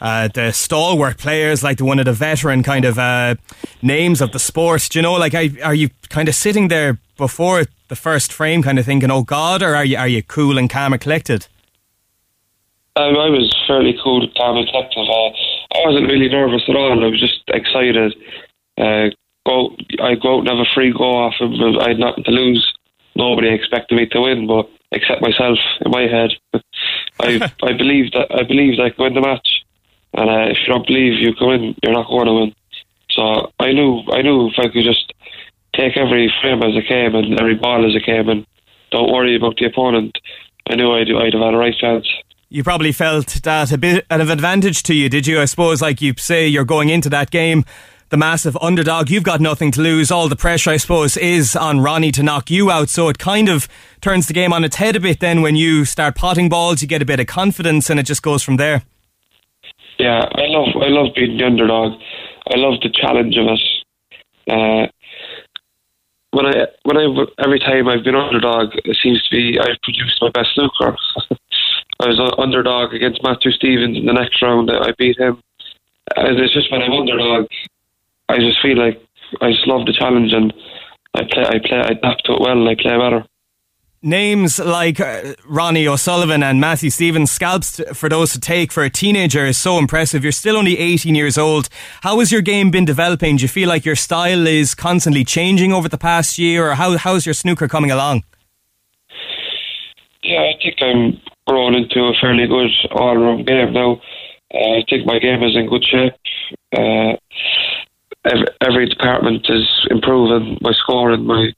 [0.00, 3.36] uh, the stalwart players, like the one of the veteran kind of uh,
[3.82, 4.88] names of the sport.
[4.90, 8.78] Do you know, like, are you kind of sitting there before the first frame, kind
[8.78, 11.46] of thinking, "Oh God," or are you are you cool and calm and collected?
[12.96, 15.06] Um, I was fairly cool, calm, and collected.
[15.08, 15.28] Uh,
[15.76, 17.04] I wasn't really nervous at all.
[17.04, 18.14] I was just excited.
[18.78, 19.10] Uh,
[19.46, 21.54] go, I go out and have a free go off him.
[21.80, 22.74] I had nothing to lose.
[23.14, 26.30] Nobody expected me to win, but except myself in my head.
[27.20, 29.64] I I believed that I believed I could win the match.
[30.16, 32.54] And uh, if you don't believe you come in, you're not going to win.
[33.10, 35.12] So I knew, I knew if I could just
[35.74, 38.46] take every frame as it came and every ball as it came, and
[38.90, 40.18] don't worry about the opponent,
[40.68, 42.08] I knew I'd, I'd have had a right chance.
[42.48, 45.40] You probably felt that a bit of advantage to you, did you?
[45.40, 47.64] I suppose, like you say, you're going into that game
[48.08, 49.10] the massive underdog.
[49.10, 50.10] You've got nothing to lose.
[50.10, 52.88] All the pressure, I suppose, is on Ronnie to knock you out.
[52.88, 53.68] So it kind of
[54.00, 56.88] turns the game on its head a bit then when you start potting balls, you
[56.88, 58.82] get a bit of confidence and it just goes from there.
[59.98, 61.92] Yeah, I love I love being the underdog.
[62.52, 63.60] I love the challenge of it.
[64.48, 64.86] Uh,
[66.32, 67.06] when I when I
[67.42, 70.96] every time I've been underdog, it seems to be I've produced my best snooker.
[72.00, 74.70] I was underdog against Matthew Stevens in the next round.
[74.70, 75.42] I beat him.
[76.14, 77.46] And it's just when I'm underdog,
[78.28, 79.00] I just feel like
[79.40, 80.52] I just love the challenge and
[81.14, 83.24] I play I play I adapt to it well and I play better.
[84.06, 88.88] Names like uh, Ronnie O'Sullivan and Matthew Stevens, scalps for those to take for a
[88.88, 90.22] teenager is so impressive.
[90.22, 91.68] You're still only 18 years old.
[92.02, 93.36] How has your game been developing?
[93.36, 96.96] Do you feel like your style is constantly changing over the past year, or how,
[96.96, 98.24] how's your snooker coming along?
[100.22, 104.00] Yeah, I think I'm growing into a fairly good all-round game now.
[104.54, 106.14] Uh, I think my game is in good shape.
[106.72, 107.16] Uh,
[108.24, 110.58] every, every department is improving.
[110.60, 111.52] My scoring, my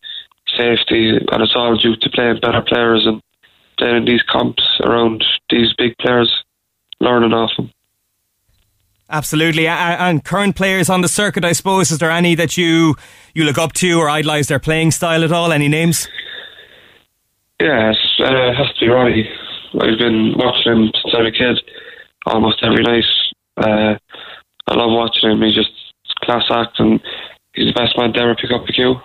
[0.58, 3.22] safety, and it's all due to playing better players and
[3.78, 6.30] playing in these comps around these big players,
[7.00, 7.70] learning off them.
[9.10, 11.90] Absolutely, and current players on the circuit, I suppose.
[11.90, 12.94] Is there any that you
[13.32, 15.50] you look up to or idolise their playing style at all?
[15.50, 16.06] Any names?
[17.58, 19.28] Yes, uh, has to be Ronnie.
[19.80, 21.58] I've been watching him since I was a kid,
[22.26, 23.04] almost every night.
[23.56, 23.96] Uh,
[24.68, 25.40] I love watching him.
[25.40, 25.70] He's just
[26.22, 27.00] class act, and
[27.54, 28.96] he's the best man to ever pick up the cue.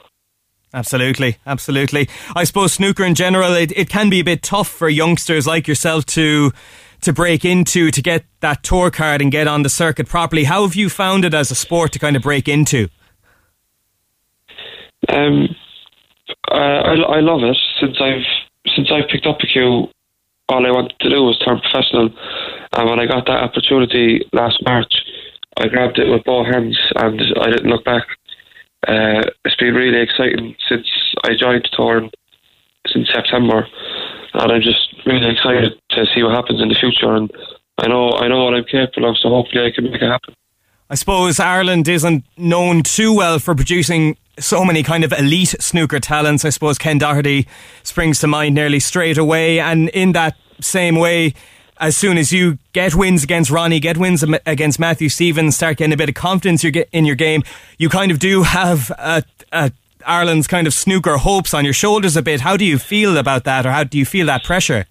[0.74, 2.10] Absolutely, absolutely.
[2.36, 5.68] I suppose snooker in general, it, it can be a bit tough for youngsters like
[5.68, 6.52] yourself to
[7.02, 10.46] to break into to get that tour card and get on the circuit properly.
[10.46, 12.88] How have you found it as a sport to kind of break into?
[15.10, 15.54] Um,
[16.50, 19.90] I, I, I love it since I've since I've picked up a cue.
[20.50, 22.10] All I wanted to do was turn professional,
[22.74, 24.94] and when I got that opportunity last March,
[25.58, 28.04] I grabbed it with both hands and I didn't look back.
[28.88, 30.88] Uh, it's been really exciting since
[31.24, 32.10] I joined tour
[32.88, 33.66] since September,
[34.34, 37.16] and I'm just really excited to see what happens in the future.
[37.16, 37.32] And
[37.78, 40.34] I know I know what I'm capable of, so hopefully I can make it happen.
[40.90, 46.00] I suppose Ireland isn't known too well for producing so many kind of elite snooker
[46.00, 46.44] talents.
[46.44, 47.48] I suppose Ken Doherty
[47.84, 51.34] springs to mind nearly straight away, and in that same way,
[51.80, 55.94] as soon as you get wins against Ronnie, get wins against Matthew Stevens, start getting
[55.94, 57.44] a bit of confidence in your game,
[57.78, 59.72] you kind of do have a, a
[60.06, 62.42] Ireland's kind of snooker hopes on your shoulders a bit.
[62.42, 64.86] How do you feel about that, or how do you feel that pressure?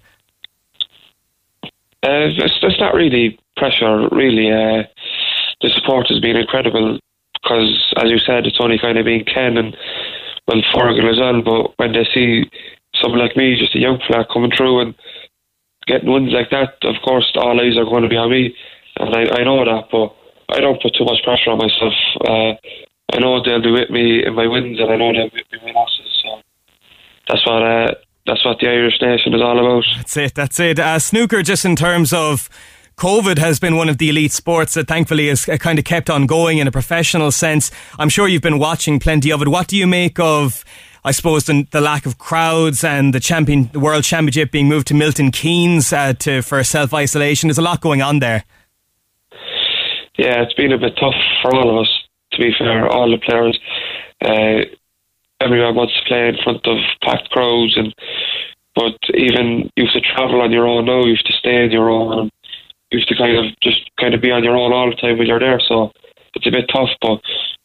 [2.05, 4.51] Uh, it's, it's not really pressure, really.
[4.51, 4.83] Uh,
[5.61, 6.99] the support has been incredible
[7.43, 9.77] because, as you said, it's only kind of been Ken and
[10.49, 11.43] well Fergal as well.
[11.43, 12.51] But when they see
[13.01, 14.95] someone like me, just a young fella coming through and
[15.87, 18.55] getting wins like that, of course, all eyes are going to be on me,
[18.99, 19.89] and I, I know that.
[19.91, 20.15] But
[20.55, 21.95] I don't put too much pressure on myself.
[22.21, 22.55] Uh,
[23.13, 25.63] I know they'll be with me in my wins, and I know they'll be with
[25.63, 26.23] me in my losses.
[26.23, 26.41] So
[27.29, 27.95] that's what uh,
[28.27, 29.85] that's what the Irish nation is all about.
[29.97, 30.35] That's it.
[30.35, 30.79] That's it.
[30.79, 32.49] Uh, snooker, just in terms of.
[32.99, 36.11] COVID has been one of the elite sports that thankfully has uh, kind of kept
[36.11, 37.71] on going in a professional sense.
[37.99, 39.49] I'm sure you've been watching plenty of it.
[39.49, 40.63] What do you make of
[41.05, 44.87] I suppose the, the lack of crowds and the champion, the world championship being moved
[44.89, 47.49] to Milton Keynes uh, to for self isolation.
[47.49, 48.45] There's a lot going on there.
[50.17, 51.91] Yeah, it's been a bit tough for all of us.
[52.33, 53.59] To be fair, all the players,
[54.25, 54.65] uh,
[55.41, 57.95] everyone wants to play in front of packed crowds, and
[58.75, 61.05] but even you have to travel on your own now.
[61.05, 62.31] You have to stay on your own.
[62.91, 65.19] You have to kind of just kind of be on your own all the time
[65.19, 65.61] when you're there.
[65.61, 65.93] So
[66.35, 67.21] it's a bit tough, but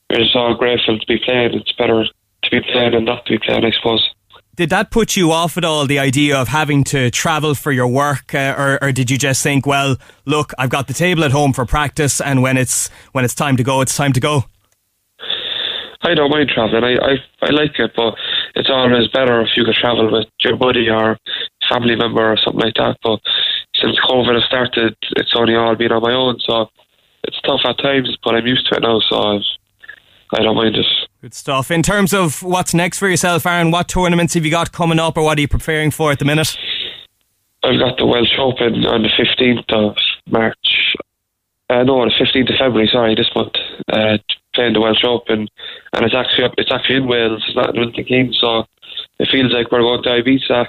[0.09, 1.53] we're just all grateful to be playing.
[1.53, 2.05] It's better
[2.43, 4.09] to be playing and not to be playing, I suppose.
[4.55, 7.87] Did that put you off at all, the idea of having to travel for your
[7.87, 11.31] work, uh, or, or did you just think, well, look, I've got the table at
[11.31, 14.45] home for practice, and when it's when it's time to go, it's time to go?
[16.01, 16.83] I don't mind travelling.
[16.83, 18.15] I, I I like it, but
[18.55, 21.17] it's always better if you could travel with your buddy or
[21.69, 22.97] family member or something like that.
[23.03, 23.19] But
[23.75, 26.69] since COVID has started, it's only all been on my own, so
[27.23, 28.15] it's tough at times.
[28.23, 29.41] But I'm used to it now, so I've,
[30.33, 30.85] I don't mind it.
[31.21, 31.71] Good stuff.
[31.71, 35.17] In terms of what's next for yourself, Aaron, what tournaments have you got coming up
[35.17, 36.57] or what are you preparing for at the minute?
[37.63, 39.95] I've got the Welsh Open on the 15th of
[40.29, 40.95] March.
[41.69, 43.55] Uh, no, the 15th of February, sorry, this month.
[43.91, 44.17] Uh,
[44.53, 45.47] playing the Welsh Open.
[45.93, 48.65] And it's actually up, it's actually in Wales, it's not in Milton Keynes, so
[49.19, 50.67] it feels like we're going to Ibiza,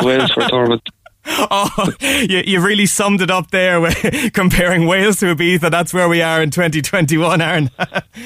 [0.00, 0.82] to Wales for a tournament.
[1.52, 5.70] Oh, you, you really summed it up there with comparing Wales to Ibiza.
[5.70, 7.70] That's where we are in 2021, Aaron.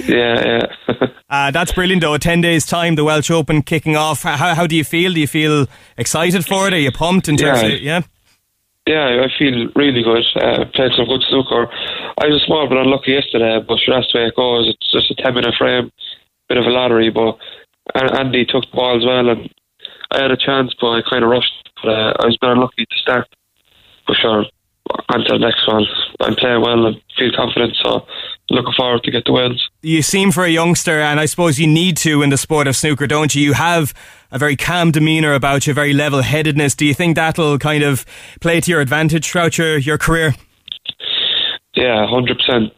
[0.04, 1.06] yeah, yeah.
[1.30, 2.16] uh, that's brilliant, though.
[2.18, 4.22] 10 days' time, the Welsh Open kicking off.
[4.22, 5.12] How, how do you feel?
[5.12, 5.66] Do you feel
[5.96, 6.74] excited for it?
[6.74, 7.68] Are you pumped in terms yeah.
[7.68, 8.00] of, yeah?
[8.86, 10.24] Yeah, I feel really good.
[10.36, 11.68] Uh, played some good snooker.
[12.20, 14.68] I was small but unlucky yesterday, but sure, that's the way it goes.
[14.68, 15.90] It's just a 10 minute frame,
[16.48, 17.38] bit of a lottery, but
[17.94, 19.48] Andy took the ball as well, and
[20.14, 22.86] I had a chance, but I kind of rushed but uh, I was very lucky
[22.86, 23.28] to start.
[24.06, 24.44] For sure,
[25.08, 25.86] until next one,
[26.20, 28.06] I'm playing well and feel confident, so
[28.50, 29.66] looking forward to get the wins.
[29.80, 32.76] You seem for a youngster, and I suppose you need to in the sport of
[32.76, 33.42] snooker, don't you?
[33.42, 33.94] You have
[34.30, 36.74] a very calm demeanour about you, very level headedness.
[36.74, 38.04] Do you think that'll kind of
[38.42, 40.34] play to your advantage throughout your, your career?
[41.74, 42.72] Yeah, hundred uh, percent.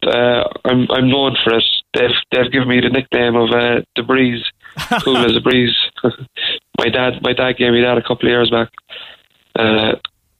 [0.65, 1.63] I'm I'm known for it.
[1.93, 4.43] They've they've given me the nickname of uh, the breeze,
[5.03, 5.75] cool as a breeze.
[6.77, 8.69] my dad, my dad gave me that a couple of years back.
[9.55, 9.95] Uh,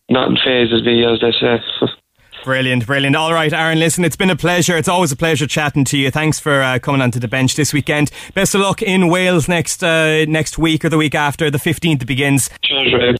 [0.09, 1.59] nothing phases me, as they say.
[2.43, 3.15] Brilliant, brilliant.
[3.15, 4.77] All right, Aaron, listen, it's been a pleasure.
[4.77, 6.11] It's always a pleasure chatting to you.
[6.11, 8.09] Thanks for uh, coming onto the bench this weekend.
[8.35, 11.51] Best of luck in Wales next uh, next week or the week after.
[11.51, 12.49] The 15th begins.
[12.63, 13.17] Cheers,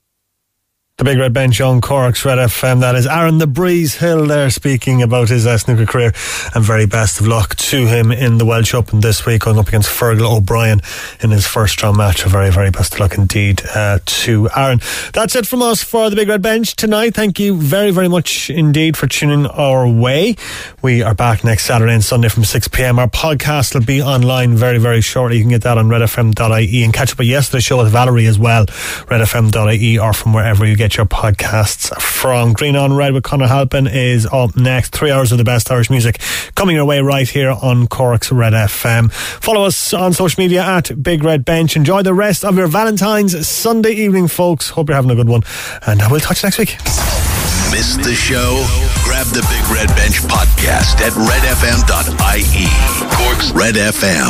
[0.98, 2.80] The Big Red Bench on Cork's Red FM.
[2.80, 6.12] That is Aaron the Breeze Hill there speaking about his uh, snooker career
[6.56, 9.68] and very best of luck to him in the Welsh Open this week going up
[9.68, 10.82] against Fergal O'Brien
[11.22, 12.26] in his first round match.
[12.26, 14.82] A very, very best of luck indeed uh, to Aaron.
[15.14, 17.14] That's it from us for the Big Red Bench tonight.
[17.14, 20.36] Thank you very, very much indeed for tuning our way.
[20.82, 22.98] We are back next Saturday and Sunday from 6pm.
[22.98, 25.38] Our podcast will be online very, very shortly.
[25.38, 28.40] You can get that on redfm.ie and catch up with yesterday's show with Valerie as
[28.40, 28.66] well.
[28.66, 32.54] redfm.ie or from wherever you get your podcasts from.
[32.54, 34.94] Green on Red with Conor Halpin is up next.
[34.94, 36.22] Three hours of the best Irish music
[36.56, 39.12] coming your way right here on Cork's Red FM.
[39.12, 41.76] Follow us on social media at Big Red Bench.
[41.76, 44.70] Enjoy the rest of your Valentine's Sunday evening, folks.
[44.70, 45.42] Hope you're having a good one.
[45.86, 46.78] And we'll touch next week.
[47.70, 48.64] Missed the show?
[49.04, 52.68] Grab the Big Red Bench podcast at redfm.ie.
[53.12, 54.24] Cork's Red FM.